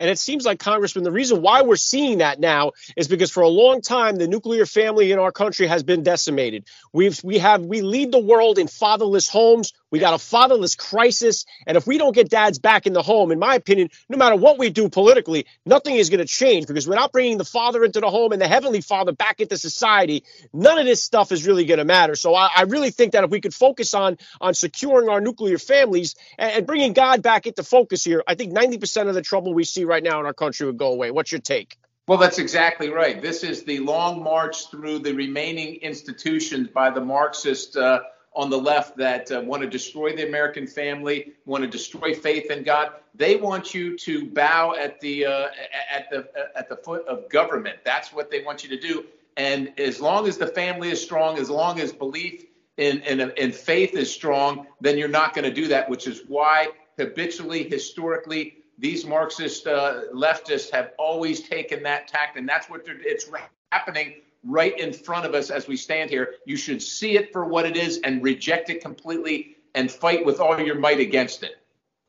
[0.00, 3.42] And it seems like, Congressman, the reason why we're seeing that now is because for
[3.42, 6.66] a long time, the nuclear family in our country has been decimated.
[6.92, 9.72] We've, we have, we lead the world in fatherless homes.
[9.94, 11.46] We got a fatherless crisis.
[11.68, 14.34] And if we don't get dads back in the home, in my opinion, no matter
[14.34, 18.00] what we do politically, nothing is going to change because without bringing the father into
[18.00, 21.64] the home and the heavenly father back into society, none of this stuff is really
[21.64, 22.16] going to matter.
[22.16, 25.58] So I, I, really think that if we could focus on, on securing our nuclear
[25.58, 29.54] families and, and bringing God back into focus here, I think 90% of the trouble
[29.54, 31.12] we see right now in our country would go away.
[31.12, 31.78] What's your take?
[32.08, 33.22] Well, that's exactly right.
[33.22, 38.00] This is the long march through the remaining institutions by the Marxist uh,
[38.34, 42.50] on the left that uh, want to destroy the American family, want to destroy faith
[42.50, 42.92] in God.
[43.14, 45.48] They want you to bow at the uh,
[45.90, 47.78] at the at the foot of government.
[47.84, 49.04] That's what they want you to do.
[49.36, 52.44] And as long as the family is strong, as long as belief
[52.76, 55.88] in in, in faith is strong, then you're not going to do that.
[55.88, 56.68] Which is why
[56.98, 63.30] habitually, historically, these Marxist uh, leftists have always taken that tact, and that's what it's
[63.70, 64.14] happening
[64.44, 66.34] right in front of us as we stand here.
[66.44, 70.40] You should see it for what it is and reject it completely and fight with
[70.40, 71.56] all your might against it.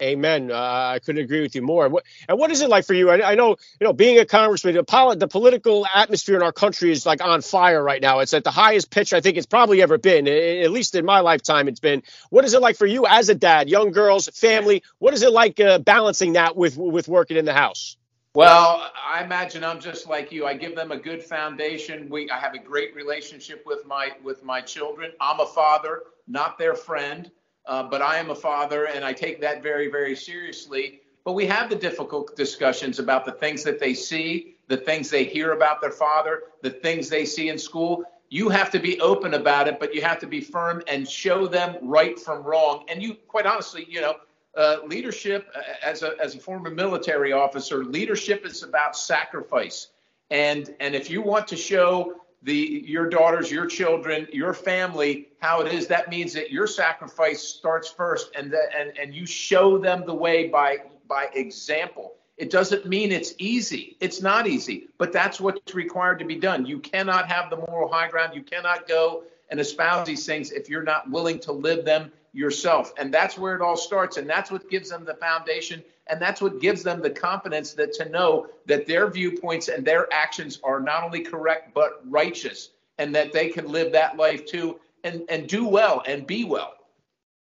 [0.02, 0.52] Amen.
[0.52, 1.88] Uh, I couldn't agree with you more.
[1.88, 3.10] What, and what is it like for you?
[3.10, 6.52] I, I, know, you know, being a congressman, the, poli- the political atmosphere in our
[6.52, 8.20] country is like on fire right now.
[8.20, 11.22] It's at the highest pitch I think it's probably ever been, at least in my
[11.22, 11.70] lifetime.
[11.70, 12.04] It's been.
[12.30, 14.84] What is it like for you as a dad, young girls, family?
[15.00, 17.96] What is it like uh, balancing that with with working in the house?
[18.36, 20.46] Well, I imagine I'm just like you.
[20.48, 22.10] I give them a good foundation.
[22.10, 25.14] We I have a great relationship with my with my children.
[25.22, 27.32] I'm a father, not their friend,
[27.68, 31.02] uh, but I am a father, and I take that very very seriously.
[31.26, 35.26] But we have the difficult discussions about the things that they see, the things they
[35.26, 38.06] hear about their father, the things they see in school.
[38.30, 41.48] You have to be open about it, but you have to be firm and show
[41.48, 42.86] them right from wrong.
[42.90, 44.16] And you, quite honestly, you know,
[44.56, 49.88] uh, leadership uh, as a as a former military officer, leadership is about sacrifice.
[50.32, 55.62] And and if you want to show the your daughters, your children, your family how
[55.62, 59.78] it is, that means that your sacrifice starts first, and that and and you show
[59.78, 62.14] them the way by by example.
[62.38, 63.96] It doesn't mean it's easy.
[64.02, 66.66] It's not easy, but that's what's required to be done.
[66.66, 68.36] You cannot have the moral high ground.
[68.36, 72.94] You cannot go and espouse these things if you're not willing to live them yourself.
[72.98, 74.18] And that's where it all starts.
[74.18, 75.84] And that's what gives them the foundation.
[76.08, 80.12] And that's what gives them the confidence that to know that their viewpoints and their
[80.14, 82.70] actions are not only correct, but righteous,
[83.00, 86.75] and that they can live that life too and, and do well and be well.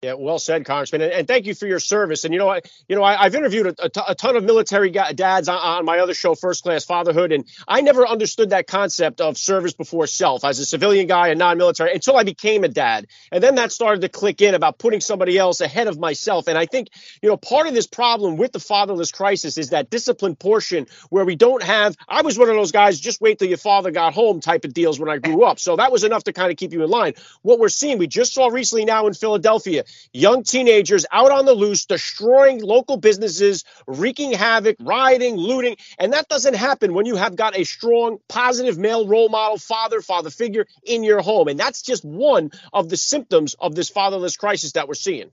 [0.06, 2.24] Yeah, well said, Congressman, and, and, thank you for your service.
[2.24, 4.44] And you know, I, you know, I, have interviewed a, a, t- a ton of
[4.44, 8.68] military dads on, on, my other show, First Class Fatherhood, and I never understood that
[8.68, 12.68] concept of service before self as a civilian guy and non-military until I became a
[12.68, 16.46] dad, and then that started to click in about putting somebody else ahead of myself.
[16.46, 16.90] And I think,
[17.20, 21.24] you know, part of this problem with the fatherless crisis is that discipline portion where
[21.24, 21.96] we don't have.
[22.08, 24.72] I was one of those guys, just wait till your father got home type of
[24.72, 26.90] deals when I grew up, so that was enough to kind of keep you in
[26.90, 27.14] line.
[27.42, 29.82] What we're seeing, we just saw recently now in Philadelphia
[30.12, 35.76] young teenagers out on the loose, destroying local businesses, wreaking havoc, rioting, looting.
[35.98, 40.00] And that doesn't happen when you have got a strong, positive male role model, father,
[40.00, 41.48] father figure in your home.
[41.48, 45.30] And that's just one of the symptoms of this fatherless crisis that we're seeing.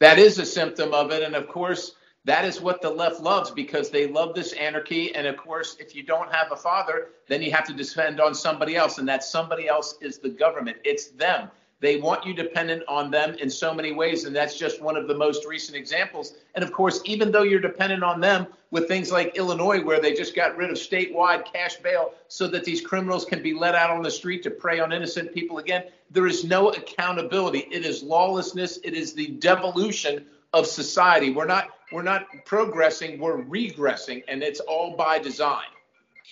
[0.00, 1.22] That is a symptom of it.
[1.22, 1.94] And of course,
[2.24, 5.14] that is what the left loves because they love this anarchy.
[5.14, 8.34] And of course, if you don't have a father, then you have to depend on
[8.34, 8.98] somebody else.
[8.98, 10.78] And that somebody else is the government.
[10.84, 11.50] It's them.
[11.80, 14.24] They want you dependent on them in so many ways.
[14.24, 16.34] And that's just one of the most recent examples.
[16.54, 20.12] And of course, even though you're dependent on them with things like Illinois, where they
[20.12, 23.90] just got rid of statewide cash bail so that these criminals can be let out
[23.90, 27.66] on the street to prey on innocent people again, there is no accountability.
[27.70, 28.78] It is lawlessness.
[28.82, 31.30] It is the devolution of society.
[31.30, 35.64] We're not we're not progressing, we're regressing, and it's all by design.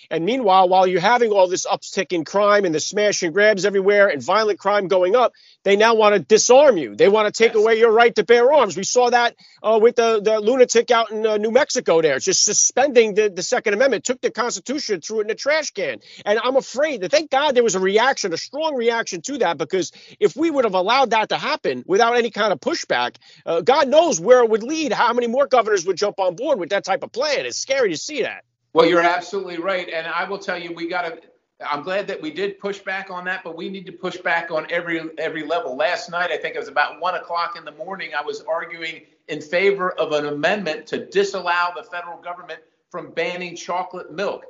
[0.09, 3.65] And meanwhile, while you're having all this uptick in crime and the smash and grabs
[3.65, 5.33] everywhere and violent crime going up,
[5.63, 6.95] they now want to disarm you.
[6.95, 7.61] They want to take yes.
[7.61, 8.77] away your right to bear arms.
[8.77, 12.45] We saw that uh, with the, the lunatic out in uh, New Mexico there, just
[12.45, 15.99] suspending the, the Second Amendment, took the Constitution, threw it in a trash can.
[16.25, 19.57] And I'm afraid that thank God there was a reaction, a strong reaction to that,
[19.57, 23.61] because if we would have allowed that to happen without any kind of pushback, uh,
[23.61, 26.69] God knows where it would lead, how many more governors would jump on board with
[26.69, 27.45] that type of plan.
[27.45, 28.43] It's scary to see that.
[28.77, 29.89] Well, you're absolutely right.
[29.89, 31.19] And I will tell you, we got to.
[31.67, 34.51] I'm glad that we did push back on that, but we need to push back
[34.51, 35.75] on every every level.
[35.75, 39.01] Last night, I think it was about one o'clock in the morning, I was arguing
[39.29, 42.59] in favor of an amendment to disallow the federal government
[42.91, 44.45] from banning chocolate milk.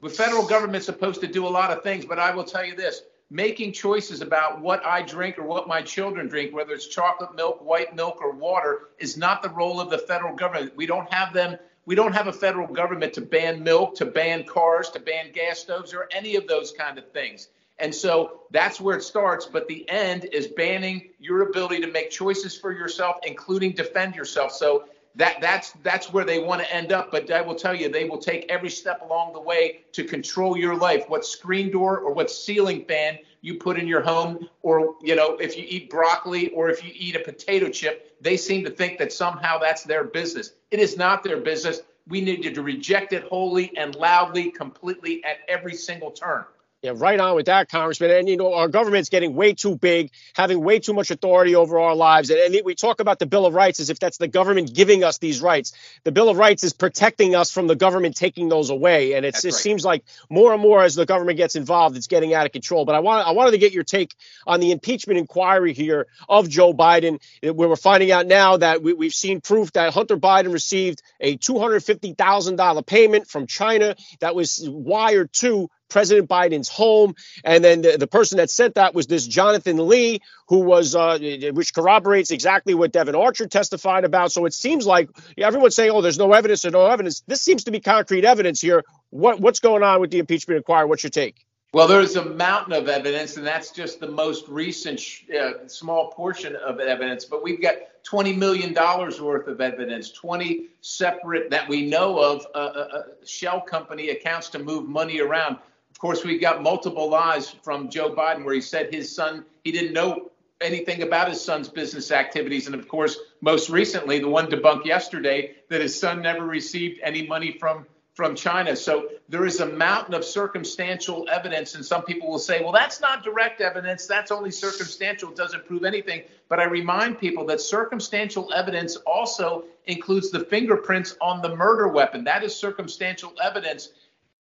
[0.00, 2.76] The federal government's supposed to do a lot of things, but I will tell you
[2.76, 7.34] this: making choices about what I drink or what my children drink, whether it's chocolate
[7.34, 10.76] milk, white milk, or water, is not the role of the federal government.
[10.76, 14.44] We don't have them we don't have a federal government to ban milk, to ban
[14.44, 17.48] cars, to ban gas stoves, or any of those kind of things.
[17.78, 19.46] And so that's where it starts.
[19.46, 24.52] But the end is banning your ability to make choices for yourself, including defend yourself.
[24.52, 24.84] So
[25.16, 27.10] that that's that's where they want to end up.
[27.10, 30.56] But I will tell you, they will take every step along the way to control
[30.56, 31.04] your life.
[31.08, 35.36] What screen door or what ceiling fan you put in your home, or you know,
[35.36, 38.98] if you eat broccoli or if you eat a potato chip, they seem to think
[38.98, 40.52] that somehow that's their business.
[40.70, 41.82] It is not their business.
[42.08, 46.44] We need to reject it wholly and loudly, completely at every single turn.
[46.82, 48.10] Yeah, right on with that, Congressman.
[48.10, 51.78] And, you know, our government's getting way too big, having way too much authority over
[51.78, 52.28] our lives.
[52.28, 55.04] And, and, we talk about the Bill of Rights as if that's the government giving
[55.04, 55.74] us these rights.
[56.02, 59.12] The Bill of Rights is protecting us from the government taking those away.
[59.12, 59.54] And it right.
[59.54, 62.84] seems like more and more as the government gets involved, it's getting out of control.
[62.84, 64.12] But I, want, I wanted to get your take
[64.44, 68.92] on the impeachment inquiry here of Joe Biden, where we're finding out now that we,
[68.92, 75.32] we've seen proof that Hunter Biden received a $250,000 payment from China that was wired
[75.34, 77.14] to President Biden's home.
[77.44, 81.18] And then the, the person that sent that was this Jonathan Li, who was, uh,
[81.52, 84.32] which corroborates exactly what Devon Archer testified about.
[84.32, 87.22] So it seems like everyone's saying, oh, there's no evidence or no evidence.
[87.26, 88.84] This seems to be concrete evidence here.
[89.10, 90.86] What, what's going on with the impeachment inquiry?
[90.86, 91.44] What's your take?
[91.74, 95.00] Well, there's a mountain of evidence, and that's just the most recent
[95.34, 97.24] uh, small portion of evidence.
[97.24, 102.58] But we've got $20 million worth of evidence, 20 separate that we know of uh,
[102.58, 105.56] uh, uh shell company accounts to move money around
[105.98, 109.92] course, we got multiple lies from Joe Biden where he said his son, he didn't
[109.92, 112.66] know anything about his son's business activities.
[112.66, 117.26] And of course, most recently, the one debunked yesterday that his son never received any
[117.26, 118.76] money from from China.
[118.76, 123.00] So there is a mountain of circumstantial evidence, and some people will say, well, that's
[123.00, 124.06] not direct evidence.
[124.06, 125.30] That's only circumstantial.
[125.30, 126.24] It doesn't prove anything.
[126.48, 132.22] But I remind people that circumstantial evidence also includes the fingerprints on the murder weapon.
[132.24, 133.90] That is circumstantial evidence.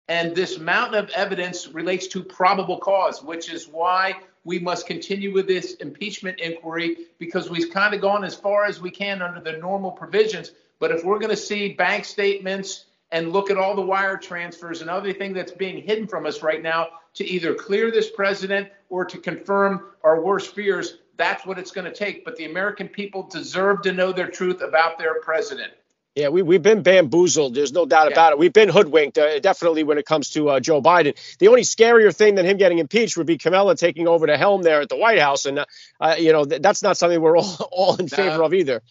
[0.09, 5.31] And this mountain of evidence relates to probable cause, which is why we must continue
[5.31, 9.39] with this impeachment inquiry because we've kind of gone as far as we can under
[9.39, 10.51] the normal provisions.
[10.79, 14.81] But if we're going to see bank statements and look at all the wire transfers
[14.81, 18.69] and other everything that's being hidden from us right now to either clear this president
[18.89, 22.25] or to confirm our worst fears, that's what it's going to take.
[22.25, 25.73] But the American people deserve to know their truth about their president.
[26.19, 27.55] Yeah, we, we've been bamboozled.
[27.55, 28.13] There's no doubt yeah.
[28.13, 28.39] about it.
[28.39, 31.15] We've been hoodwinked, uh, definitely, when it comes to uh, Joe Biden.
[31.37, 34.61] The only scarier thing than him getting impeached would be Kamala taking over the helm
[34.61, 35.45] there at the White House.
[35.45, 35.65] And, uh,
[36.01, 38.81] uh you know, th- that's not something we're all, all in favor of either.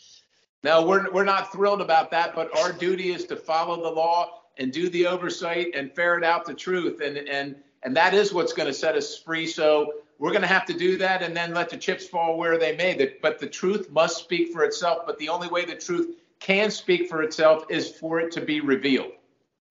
[0.64, 4.40] No, we're, we're not thrilled about that, but our duty is to follow the law
[4.56, 7.02] and do the oversight and ferret out the truth.
[7.02, 9.46] And, and, and that is what's going to set us free.
[9.46, 12.58] So we're going to have to do that and then let the chips fall where
[12.58, 13.12] they may.
[13.20, 15.02] But the truth must speak for itself.
[15.06, 18.60] But the only way the truth can speak for itself is for it to be
[18.60, 19.12] revealed.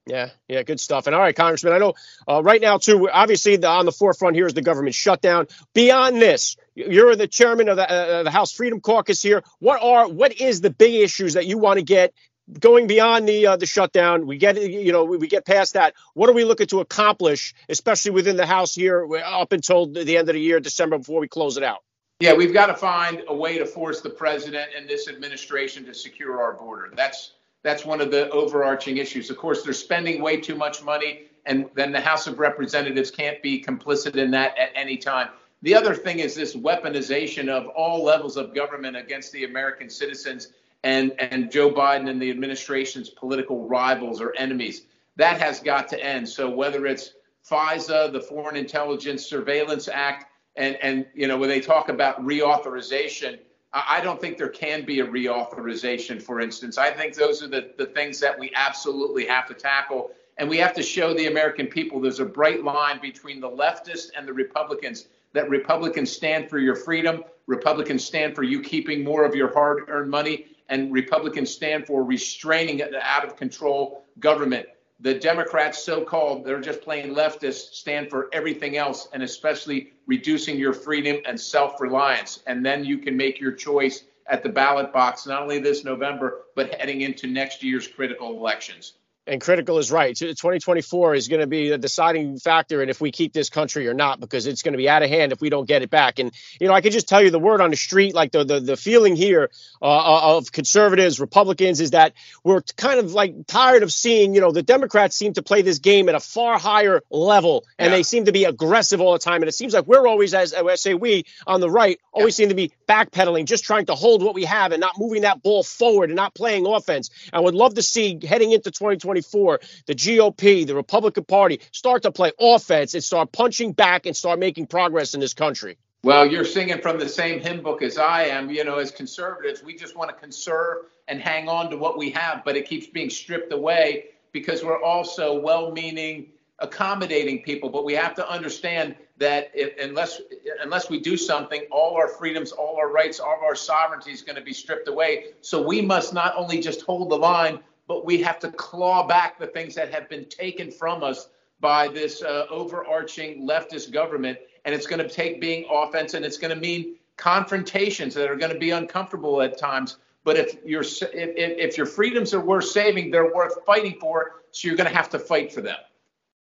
[0.08, 1.08] Yeah, yeah, good stuff.
[1.08, 1.94] And all right, Congressman, I know
[2.28, 3.10] uh, right now too.
[3.10, 5.48] Obviously, the, on the forefront here is the government shutdown.
[5.74, 9.44] Beyond this, you're the chairman of the, uh, the House Freedom Caucus here.
[9.60, 12.14] What are what is the big issues that you want to get
[12.58, 14.26] going beyond the uh, the shutdown?
[14.28, 15.94] We get you know we, we get past that.
[16.14, 20.30] What are we looking to accomplish, especially within the House here, up until the end
[20.30, 21.80] of the year, December, before we close it out?
[22.20, 25.94] Yeah, we've got to find a way to force the president and this administration to
[25.94, 26.92] secure our border.
[26.96, 29.30] That's that's one of the overarching issues.
[29.30, 33.42] Of course, they're spending way too much money, and then the House of Representatives can't
[33.44, 35.30] be complicit in that at any time.
[35.62, 40.50] The other thing is this weaponization of all levels of government against the American citizens
[40.84, 44.84] and, and Joe Biden and the administration's political rivals or enemies.
[45.18, 46.30] That has got to end.
[46.30, 47.14] So whether it's
[47.48, 50.27] FISA, the Foreign Intelligence Surveillance Act,
[50.58, 53.40] and, and you know, when they talk about reauthorization,
[53.74, 56.78] I don't think there can be a reauthorization, for instance.
[56.78, 60.12] I think those are the, the things that we absolutely have to tackle.
[60.38, 64.10] And we have to show the American people there's a bright line between the leftists
[64.16, 69.26] and the Republicans, that Republicans stand for your freedom, Republicans stand for you keeping more
[69.26, 74.68] of your hard earned money, and Republicans stand for restraining an out of control government
[75.00, 80.58] the Democrats, so called, they're just plain leftists, stand for everything else, and especially reducing
[80.58, 82.42] your freedom and self reliance.
[82.48, 86.46] And then you can make your choice at the ballot box, not only this November,
[86.56, 88.94] but heading into next year's critical elections
[89.28, 90.16] and critical is right.
[90.16, 93.94] 2024 is going to be the deciding factor in if we keep this country or
[93.94, 96.20] not, because it's going to be out of hand if we don't get it back.
[96.20, 98.44] And you know, I can just tell you the word on the street, like the
[98.44, 99.50] the, the feeling here
[99.82, 102.14] uh, uh, of conservatives, Republicans, is that
[102.44, 104.34] we're kind of like tired of seeing.
[104.34, 107.92] You know, the Democrats seem to play this game at a far higher level, and
[107.92, 107.98] yeah.
[107.98, 109.42] they seem to be aggressive all the time.
[109.42, 112.44] And it seems like we're always, as I say, we on the right always yeah.
[112.44, 115.44] seem to be backpedaling, just trying to hold what we have and not moving that
[115.44, 117.10] ball forward and not playing offense.
[117.34, 122.04] I would love to see heading into 2024 2024, the GOP, the Republican Party start
[122.04, 125.78] to play offense and start punching back and start making progress in this country?
[126.04, 128.50] Well, you're singing from the same hymn book as I am.
[128.50, 132.12] You know, as conservatives, we just want to conserve and hang on to what we
[132.12, 136.28] have, but it keeps being stripped away because we're also well meaning,
[136.60, 137.70] accommodating people.
[137.70, 140.22] But we have to understand that if, unless
[140.62, 144.22] unless we do something, all our freedoms, all our rights, all of our sovereignty is
[144.22, 145.26] going to be stripped away.
[145.42, 149.40] So we must not only just hold the line, but we have to claw back
[149.40, 151.30] the things that have been taken from us
[151.60, 154.38] by this uh, overarching leftist government.
[154.66, 158.36] And it's going to take being offense and it's going to mean confrontations that are
[158.36, 159.98] going to be uncomfortable at times.
[160.24, 164.44] But if your if, if your freedoms are worth saving, they're worth fighting for.
[164.52, 165.78] So you're going to have to fight for them.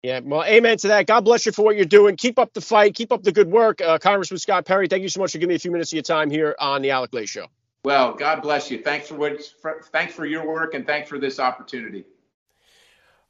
[0.03, 1.07] Yeah, well, amen to that.
[1.07, 2.17] God bless you for what you're doing.
[2.17, 2.95] Keep up the fight.
[2.95, 3.81] Keep up the good work.
[3.81, 5.97] Uh, Congressman Scott Perry, thank you so much for giving me a few minutes of
[5.97, 7.49] your time here on the Alec Lace Show.
[7.85, 8.83] Well, God bless you.
[8.83, 12.05] Thanks for what, for, thanks for your work and thanks for this opportunity.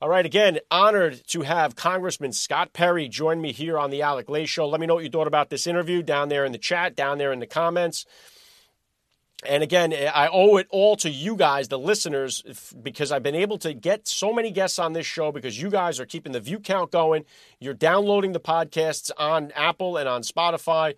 [0.00, 4.28] All right, again, honored to have Congressman Scott Perry join me here on the Alec
[4.28, 4.68] Lace Show.
[4.68, 7.18] Let me know what you thought about this interview down there in the chat, down
[7.18, 8.06] there in the comments.
[9.46, 13.58] And again, I owe it all to you guys, the listeners, because I've been able
[13.58, 16.58] to get so many guests on this show because you guys are keeping the view
[16.58, 17.24] count going.
[17.60, 20.94] You're downloading the podcasts on Apple and on Spotify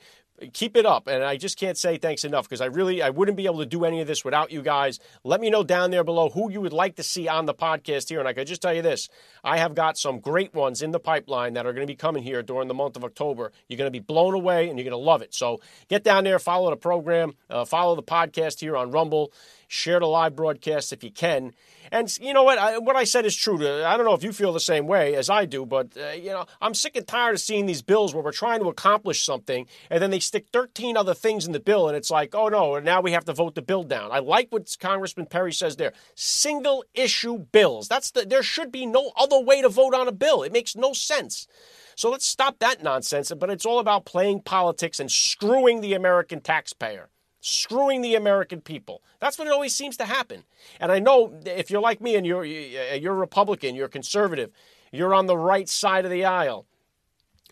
[0.53, 3.37] keep it up and i just can't say thanks enough because i really i wouldn't
[3.37, 4.99] be able to do any of this without you guys.
[5.25, 8.09] Let me know down there below who you would like to see on the podcast
[8.09, 9.09] here and i could just tell you this
[9.45, 12.23] i have got some great ones in the pipeline that are going to be coming
[12.23, 14.93] here during the month of october you're going to be blown away and you're going
[14.93, 18.77] to love it so get down there follow the program uh, follow the podcast here
[18.77, 19.33] on rumble
[19.69, 21.53] share the live broadcast if you can
[21.93, 22.59] and you know what?
[22.59, 23.59] I, what I said is true.
[23.59, 26.11] To, I don't know if you feel the same way as I do, but uh,
[26.11, 29.25] you know, I'm sick and tired of seeing these bills where we're trying to accomplish
[29.25, 32.49] something, and then they stick 13 other things in the bill, and it's like, oh
[32.49, 34.13] no, now we have to vote the bill down.
[34.13, 37.89] I like what Congressman Perry says there: single issue bills.
[37.89, 38.25] That's the.
[38.25, 40.43] There should be no other way to vote on a bill.
[40.43, 41.47] It makes no sense.
[41.95, 43.31] So let's stop that nonsense.
[43.39, 47.11] But it's all about playing politics and screwing the American taxpayer
[47.41, 49.03] screwing the American people.
[49.19, 50.45] That's what it always seems to happen.
[50.79, 54.51] And I know if you're like me and you're you're a Republican, you're conservative,
[54.93, 56.67] you're on the right side of the aisle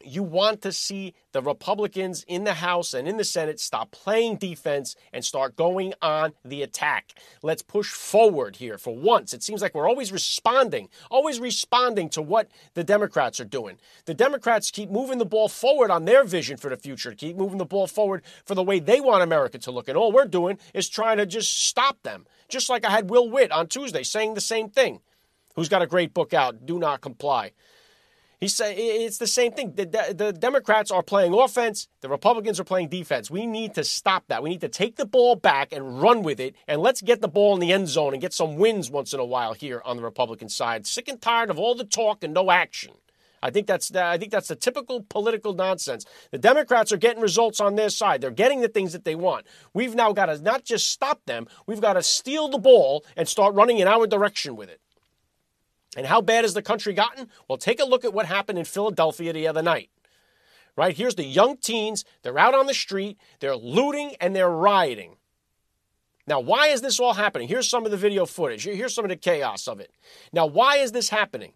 [0.05, 4.36] you want to see the Republicans in the House and in the Senate stop playing
[4.36, 7.14] defense and start going on the attack.
[7.42, 9.32] Let's push forward here for once.
[9.32, 13.78] It seems like we're always responding, always responding to what the Democrats are doing.
[14.05, 17.59] The Democrats keep moving the ball forward on their vision for the future, keep moving
[17.59, 19.88] the ball forward for the way they want America to look.
[19.88, 22.26] And all we're doing is trying to just stop them.
[22.49, 25.01] Just like I had Will Witt on Tuesday saying the same thing,
[25.55, 27.53] who's got a great book out, Do Not Comply
[28.41, 29.72] He said it's the same thing.
[29.74, 33.30] The, the, Democrats are playing offense, the Republicans are playing defense.
[33.30, 34.45] We need to stop that.
[34.45, 37.28] We need to take the ball back and run with it, and let's get the
[37.28, 39.97] ball in the end zone and get some wins once in a while here on
[39.97, 40.86] the Republican side.
[40.86, 42.93] Sick and tired of all the talk and no action.
[43.43, 46.05] I think that's the, I think that's the typical political nonsense.
[46.30, 48.20] The Democrats are getting results on their side.
[48.20, 49.47] They're getting the things that they want.
[49.74, 53.28] We've now got to not just stop them, we've got to steal the ball and
[53.28, 54.80] start running in our direction with it.
[55.99, 57.28] And how bad has the country gotten?
[57.49, 59.90] Well, take a look at what happened in Philadelphia the other night.
[60.76, 60.96] Right?
[60.96, 62.05] Here's the young teens.
[62.22, 65.16] They're out on the street, they're looting, and they're rioting.
[66.24, 67.49] Now, why is this all happening?
[67.49, 68.62] Here's some of the video footage.
[68.62, 69.90] Here's some of the chaos of it.
[70.32, 71.55] Now, why is this happening?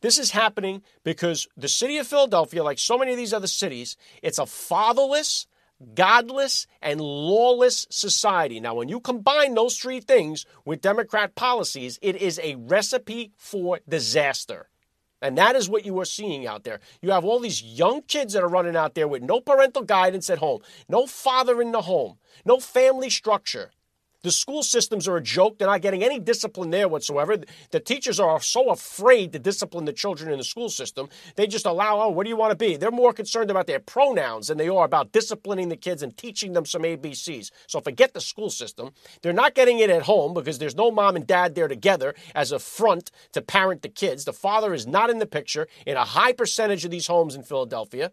[0.00, 3.98] This is happening because the city of Philadelphia, like so many of these other cities,
[4.22, 5.46] it's a fatherless,
[5.94, 8.60] godless, and lawless society.
[8.60, 13.80] Now, when you combine those three things with Democrat policies, it is a recipe for
[13.88, 14.68] disaster.
[15.20, 16.80] And that is what you are seeing out there.
[17.02, 20.30] You have all these young kids that are running out there with no parental guidance
[20.30, 23.72] at home, no father in the home, no family structure.
[24.24, 25.58] The school systems are a joke.
[25.58, 27.36] They're not getting any discipline there whatsoever.
[27.70, 31.08] The teachers are so afraid to discipline the children in the school system.
[31.36, 32.76] They just allow, oh, what do you want to be?
[32.76, 36.52] They're more concerned about their pronouns than they are about disciplining the kids and teaching
[36.52, 37.52] them some ABCs.
[37.68, 38.90] So forget the school system.
[39.22, 42.50] They're not getting it at home because there's no mom and dad there together as
[42.50, 44.24] a front to parent the kids.
[44.24, 47.44] The father is not in the picture in a high percentage of these homes in
[47.44, 48.10] Philadelphia.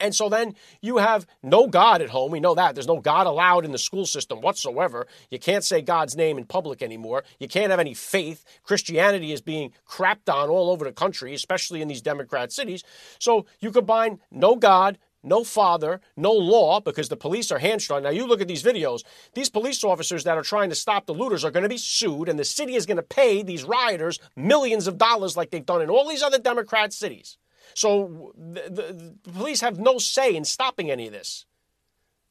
[0.00, 2.30] And so then you have no God at home.
[2.30, 2.74] We know that.
[2.74, 5.06] There's no God allowed in the school system whatsoever.
[5.30, 7.24] You can't say God's name in public anymore.
[7.38, 8.44] You can't have any faith.
[8.62, 12.82] Christianity is being crapped on all over the country, especially in these Democrat cities.
[13.18, 18.02] So you combine no God, no father, no law, because the police are hamstrung.
[18.02, 19.02] Now, you look at these videos,
[19.34, 22.28] these police officers that are trying to stop the looters are going to be sued,
[22.28, 25.80] and the city is going to pay these rioters millions of dollars like they've done
[25.80, 27.38] in all these other Democrat cities.
[27.74, 31.46] So the, the, the police have no say in stopping any of this,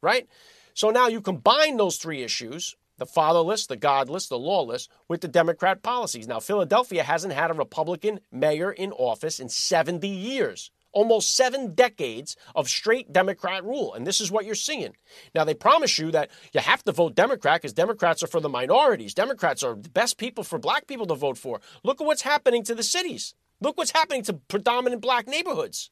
[0.02, 0.28] right?
[0.74, 5.28] So now you combine those three issues the fatherless, the godless, the lawless with the
[5.28, 6.28] Democrat policies.
[6.28, 10.72] Now, Philadelphia hasn't had a Republican mayor in office in 70 years.
[10.92, 13.96] Almost seven decades of straight Democrat rule.
[13.96, 14.96] And this is what you're seeing.
[15.34, 18.48] Now, they promise you that you have to vote Democrat because Democrats are for the
[18.48, 19.16] minorities.
[19.16, 21.62] Democrats are the best people for black people to vote for.
[21.84, 23.34] Look at what's happening to the cities.
[23.64, 25.90] Look what's happening to predominant black neighborhoods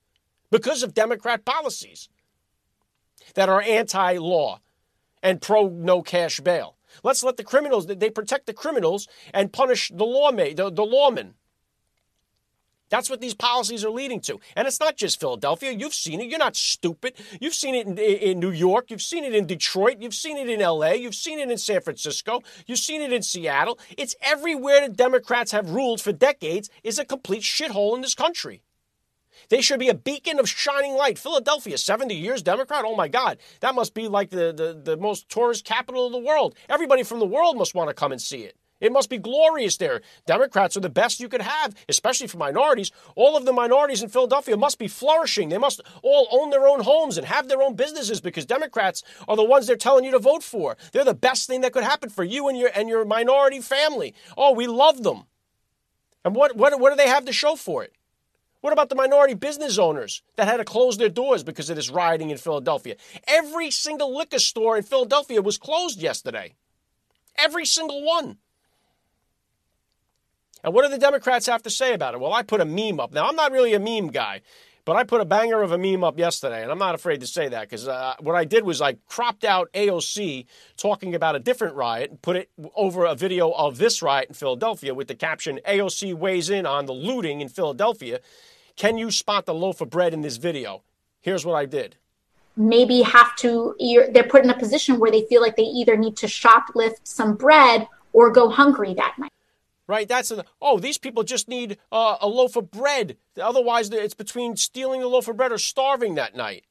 [0.52, 2.10] because of Democrat policies
[3.36, 4.60] that are anti law
[5.24, 6.76] and pro no cash bail.
[7.02, 11.36] Let's let the criminals, they protect the criminals and punish the, lawman, the, the lawmen.
[12.92, 14.40] That's what these policies are leading to.
[14.56, 15.72] And it's not just Philadelphia.
[15.72, 16.30] You've seen it.
[16.30, 17.14] You're not stupid.
[17.40, 18.92] You've seen it in, in, New York.
[18.92, 19.98] You've seen it in Detroit.
[20.02, 20.92] You've seen it in LA.
[20.92, 22.42] You've seen it in San Francisco.
[22.68, 23.80] You've seen it in Seattle.
[23.98, 28.62] It's everywhere the Democrats have ruled for decades is a complete shithole in this country.
[29.48, 31.18] They should be a beacon of shining light.
[31.18, 32.84] Philadelphia, 70 years Democrat?
[32.86, 33.38] Oh my God.
[33.62, 36.56] That must be like the, the, the most tourist capital of the world.
[36.68, 38.58] Everybody from the world must want to come and see it.
[38.82, 40.02] It must be glorious there.
[40.26, 42.92] Democrats are the best you could have, especially for minorities.
[43.16, 45.50] All of the minorities in Philadelphia must be flourishing.
[45.50, 49.38] They must all own their own homes and have their own businesses because Democrats are
[49.38, 50.76] the ones they're telling you to vote for.
[50.92, 54.16] They're the best thing that could happen for you and your and your minority family.
[54.36, 55.26] Oh, we love them.
[56.26, 57.94] And what what what do they have to show for it?
[58.62, 61.90] What about the minority business owners that had to close their doors because of this
[61.90, 62.96] rioting in Philadelphia?
[63.28, 66.54] Every single liquor store in Philadelphia was closed yesterday.
[67.36, 68.38] Every single one.
[70.64, 72.20] And what do the Democrats have to say about it?
[72.20, 73.14] Well, I put a meme up.
[73.14, 74.42] Now, I'm not really a meme guy,
[74.86, 77.28] but I put a banger of a meme up yesterday, and I'm not afraid to
[77.28, 80.46] say that because uh, what I did was I cropped out AOC
[80.78, 84.36] talking about a different riot and put it over a video of this riot in
[84.36, 88.20] Philadelphia with the caption AOC weighs in on the looting in Philadelphia.
[88.76, 90.84] Can you spot the loaf of bread in this video?
[91.22, 91.98] Here's what I did
[92.58, 93.74] maybe have to
[94.12, 97.34] they're put in a position where they feel like they either need to shoplift some
[97.34, 99.32] bread or go hungry that night
[99.92, 100.08] right?
[100.08, 103.18] That's a, oh, these people just need uh, a loaf of bread.
[103.40, 106.64] Otherwise, it's between stealing a loaf of bread or starving that night.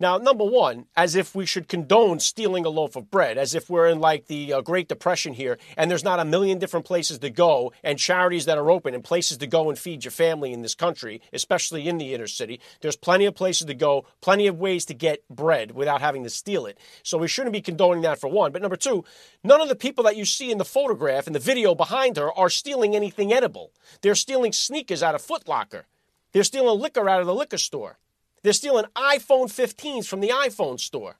[0.00, 3.68] Now, number one, as if we should condone stealing a loaf of bread, as if
[3.68, 7.18] we're in like the uh, Great Depression here, and there's not a million different places
[7.18, 10.52] to go and charities that are open and places to go and feed your family
[10.52, 12.60] in this country, especially in the inner city.
[12.80, 16.30] There's plenty of places to go, plenty of ways to get bread without having to
[16.30, 16.78] steal it.
[17.02, 18.52] So we shouldn't be condoning that for one.
[18.52, 19.04] But number two,
[19.42, 22.32] none of the people that you see in the photograph and the video behind her
[22.32, 23.72] are stealing anything edible.
[24.02, 25.86] They're stealing sneakers out of Foot Locker.
[26.30, 27.98] They're stealing liquor out of the liquor store.
[28.42, 31.16] They're stealing iPhone 15s from the iPhone store.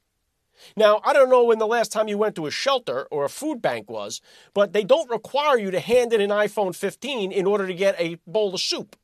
[0.76, 3.28] Now, I don't know when the last time you went to a shelter or a
[3.28, 4.20] food bank was,
[4.54, 7.94] but they don't require you to hand in an iPhone 15 in order to get
[7.98, 8.96] a bowl of soup.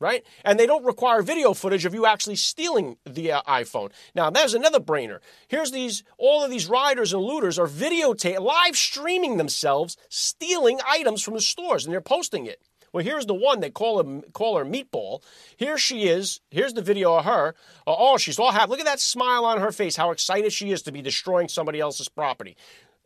[0.00, 0.24] right?
[0.44, 3.92] And they don't require video footage of you actually stealing the uh, iPhone.
[4.14, 5.20] Now, there's another brainer.
[5.48, 11.22] Here's these all of these riders and looters are videotaping, live streaming themselves stealing items
[11.22, 12.60] from the stores and they're posting it.
[12.92, 15.22] Well, here's the one they call her call her Meatball.
[15.56, 16.40] Here she is.
[16.50, 17.54] Here's the video of her.
[17.86, 18.70] Uh, oh, she's all happy.
[18.70, 19.96] Look at that smile on her face.
[19.96, 22.56] How excited she is to be destroying somebody else's property.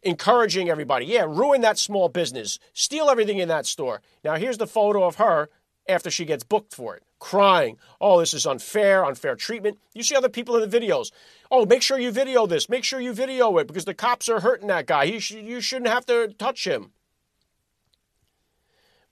[0.03, 1.07] Encouraging everybody.
[1.07, 2.59] Yeah, ruin that small business.
[2.73, 4.03] Steal everything in that store.
[4.25, 5.49] Now, here's the photo of her
[5.89, 7.79] after she gets booked for it, crying.
[8.01, 9.79] Oh, this is unfair, unfair treatment.
[9.95, 11.13] You see other people in the videos.
[11.51, 12.69] Oh, make sure you video this.
[12.69, 15.07] Make sure you video it because the cops are hurting that guy.
[15.07, 16.91] He sh- you shouldn't have to touch him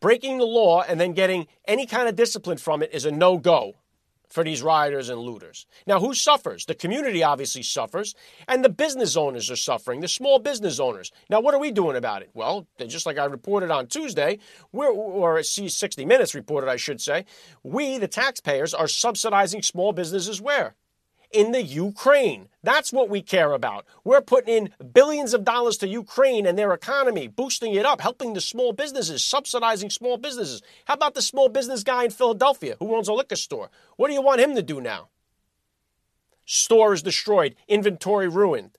[0.05, 3.39] breaking the law and then getting any kind of discipline from it is a no
[3.39, 3.73] go
[4.29, 5.65] for these rioters and looters.
[5.87, 6.67] Now, who suffers?
[6.67, 8.15] The community obviously suffers,
[8.47, 11.11] and the business owners are suffering, the small business owners.
[11.31, 12.29] Now, what are we doing about it?
[12.35, 14.41] Well, just like I reported on Tuesday,
[14.73, 17.25] we're, or 60 Minutes reported, I should say,
[17.63, 20.75] we, the taxpayers, are subsidizing small businesses where?
[21.35, 22.49] In the Ukraine.
[22.63, 23.85] That's what we care about.
[24.05, 28.33] We're putting in billions of dollars to Ukraine and their economy, boosting it up, helping
[28.33, 30.63] the small businesses, subsidizing small businesses.
[30.87, 33.69] How about the small business guy in Philadelphia who owns a liquor store?
[33.97, 35.09] What do you want him to do now?
[36.47, 38.79] Store is destroyed, inventory ruined.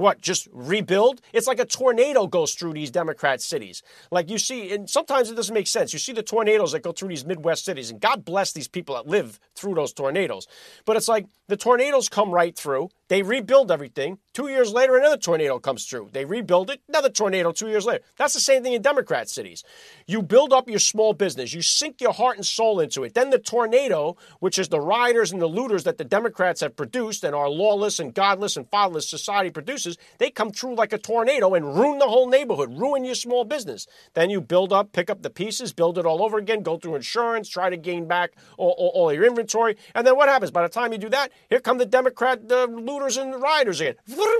[0.00, 1.20] What, just rebuild?
[1.34, 3.82] It's like a tornado goes through these Democrat cities.
[4.10, 5.92] Like you see, and sometimes it doesn't make sense.
[5.92, 8.94] You see the tornadoes that go through these Midwest cities, and God bless these people
[8.94, 10.46] that live through those tornadoes.
[10.86, 14.18] But it's like the tornadoes come right through, they rebuild everything.
[14.32, 16.10] Two years later, another tornado comes through.
[16.12, 18.04] They rebuild it, another tornado two years later.
[18.16, 19.64] That's the same thing in Democrat cities.
[20.06, 23.14] You build up your small business, you sink your heart and soul into it.
[23.14, 27.24] Then the tornado, which is the rioters and the looters that the Democrats have produced
[27.24, 31.54] and our lawless and godless and fatherless society produces, they come through like a tornado
[31.54, 33.88] and ruin the whole neighborhood, ruin your small business.
[34.14, 36.94] Then you build up, pick up the pieces, build it all over again, go through
[36.94, 39.76] insurance, try to gain back all, all, all your inventory.
[39.96, 40.52] And then what happens?
[40.52, 43.80] By the time you do that, here come the Democrat uh, looters looters and riders
[43.80, 43.94] again.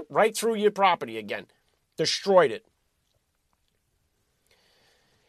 [0.09, 1.47] Right through your property again.
[1.97, 2.67] Destroyed it.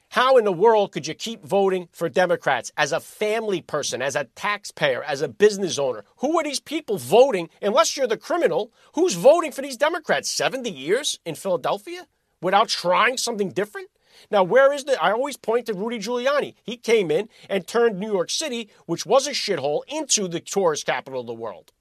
[0.10, 4.18] How in the world could you keep voting for Democrats as a family person, as
[4.18, 6.04] a taxpayer, as a business owner?
[6.18, 8.74] Who are these people voting, unless you're the criminal?
[8.94, 10.30] Who's voting for these Democrats?
[10.30, 12.08] 70 years in Philadelphia
[12.42, 13.88] without trying something different?
[14.30, 15.02] Now, where is the.
[15.02, 16.56] I always point to Rudy Giuliani.
[16.62, 20.86] He came in and turned New York City, which was a shithole, into the tourist
[20.86, 21.72] capital of the world.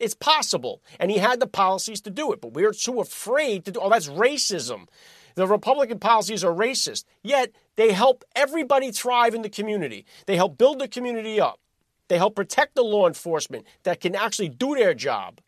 [0.00, 0.82] It's possible.
[0.98, 3.90] And he had the policies to do it, but we're too afraid to do oh,
[3.90, 4.88] that's racism.
[5.36, 10.04] The Republican policies are racist, yet they help everybody thrive in the community.
[10.26, 11.60] They help build the community up.
[12.08, 15.40] They help protect the law enforcement that can actually do their job.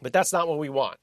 [0.00, 0.96] But that's not what we want.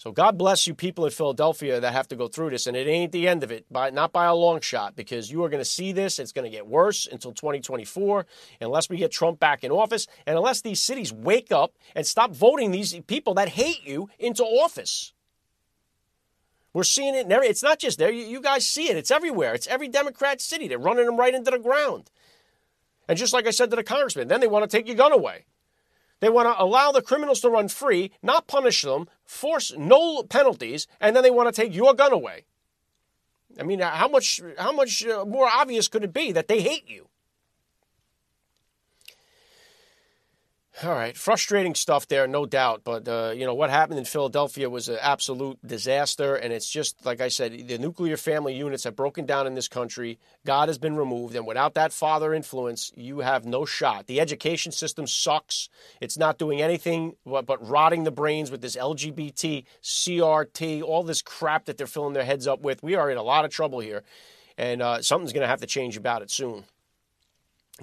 [0.00, 2.86] So God bless you people in Philadelphia that have to go through this, and it
[2.86, 5.60] ain't the end of it, by, not by a long shot, because you are going
[5.60, 6.18] to see this.
[6.18, 8.24] It's going to get worse until 2024,
[8.62, 12.34] unless we get Trump back in office, and unless these cities wake up and stop
[12.34, 15.12] voting these people that hate you into office.
[16.72, 17.30] We're seeing it.
[17.30, 18.10] Every, it's not just there.
[18.10, 18.96] You, you guys see it.
[18.96, 19.52] It's everywhere.
[19.52, 20.66] It's every Democrat city.
[20.66, 22.10] They're running them right into the ground.
[23.06, 25.12] And just like I said to the congressman, then they want to take your gun
[25.12, 25.44] away.
[26.20, 30.88] They want to allow the criminals to run free, not punish them, force no penalties,
[31.00, 32.44] and then they want to take your gun away.
[33.58, 36.88] I mean, how much how much uh, more obvious could it be that they hate
[36.88, 37.08] you?
[40.82, 42.82] All right, frustrating stuff there, no doubt.
[42.84, 47.04] But uh, you know what happened in Philadelphia was an absolute disaster, and it's just
[47.04, 50.18] like I said, the nuclear family units have broken down in this country.
[50.46, 54.06] God has been removed, and without that father influence, you have no shot.
[54.06, 55.68] The education system sucks.
[56.00, 61.20] It's not doing anything but, but rotting the brains with this LGBT, CRT, all this
[61.20, 62.82] crap that they're filling their heads up with.
[62.82, 64.02] We are in a lot of trouble here,
[64.56, 66.64] and uh, something's going to have to change about it soon.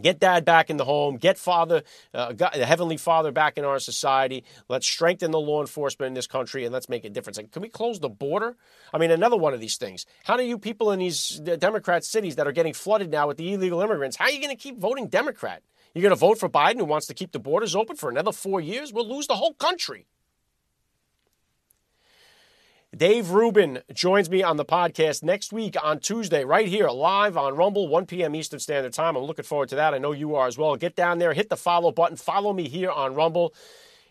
[0.02, 1.18] Get dad back in the home.
[1.18, 1.84] Get father,
[2.14, 4.44] uh, God, the heavenly father, back in our society.
[4.70, 7.40] Let's strengthen the law enforcement in this country, and let's make a difference.
[7.52, 8.56] Can we close the border?
[8.94, 10.06] I mean, another one of these things.
[10.24, 13.54] How do you people in these Democrat cities that are getting flooded now with the
[13.54, 14.18] illegal immigrants?
[14.18, 15.64] How are you going to keep voting Democrat?
[15.94, 18.32] You're going to vote for Biden, who wants to keep the borders open for another
[18.32, 18.94] four years?
[18.94, 20.06] We'll lose the whole country.
[22.98, 27.56] Dave Rubin joins me on the podcast next week on Tuesday, right here, live on
[27.56, 28.34] Rumble, 1 p.m.
[28.34, 29.16] Eastern Standard Time.
[29.16, 29.94] I'm looking forward to that.
[29.94, 30.76] I know you are as well.
[30.78, 33.54] Get down there, hit the follow button, follow me here on Rumble,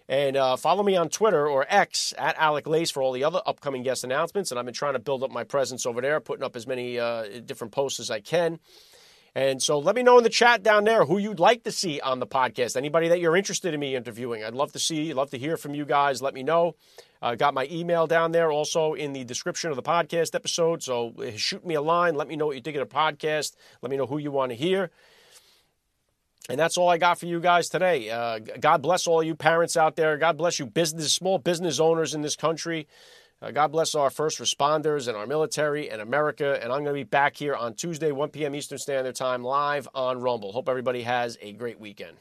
[0.09, 3.41] and uh, follow me on Twitter or X at Alec Lace for all the other
[3.45, 4.53] upcoming guest announcements.
[4.53, 7.01] And I've been trying to build up my presence over there, putting up as many
[7.01, 8.61] uh, different posts as I can.
[9.37, 12.01] And so let me know in the chat down there who you'd like to see
[12.01, 12.75] on the podcast.
[12.75, 14.43] Anybody that you're interested in me interviewing.
[14.43, 16.23] I'd love to see, love to hear from you guys.
[16.23, 16.75] Let me know.
[17.21, 20.83] I uh, got my email down there also in the description of the podcast episode.
[20.83, 22.15] So uh, shoot me a line.
[22.15, 23.57] Let me know what you think of the podcast.
[23.83, 24.91] Let me know who you want to hear.
[26.49, 28.09] And that's all I got for you guys today.
[28.09, 30.17] Uh, God bless all you parents out there.
[30.17, 32.89] God bless you business, small business owners in this country.
[33.43, 36.59] Uh, God bless our first responders and our military and America.
[36.63, 38.55] And I'm going to be back here on Tuesday, 1 p.m.
[38.55, 40.53] Eastern Standard Time, live on Rumble.
[40.53, 42.17] Hope everybody has a great weekend.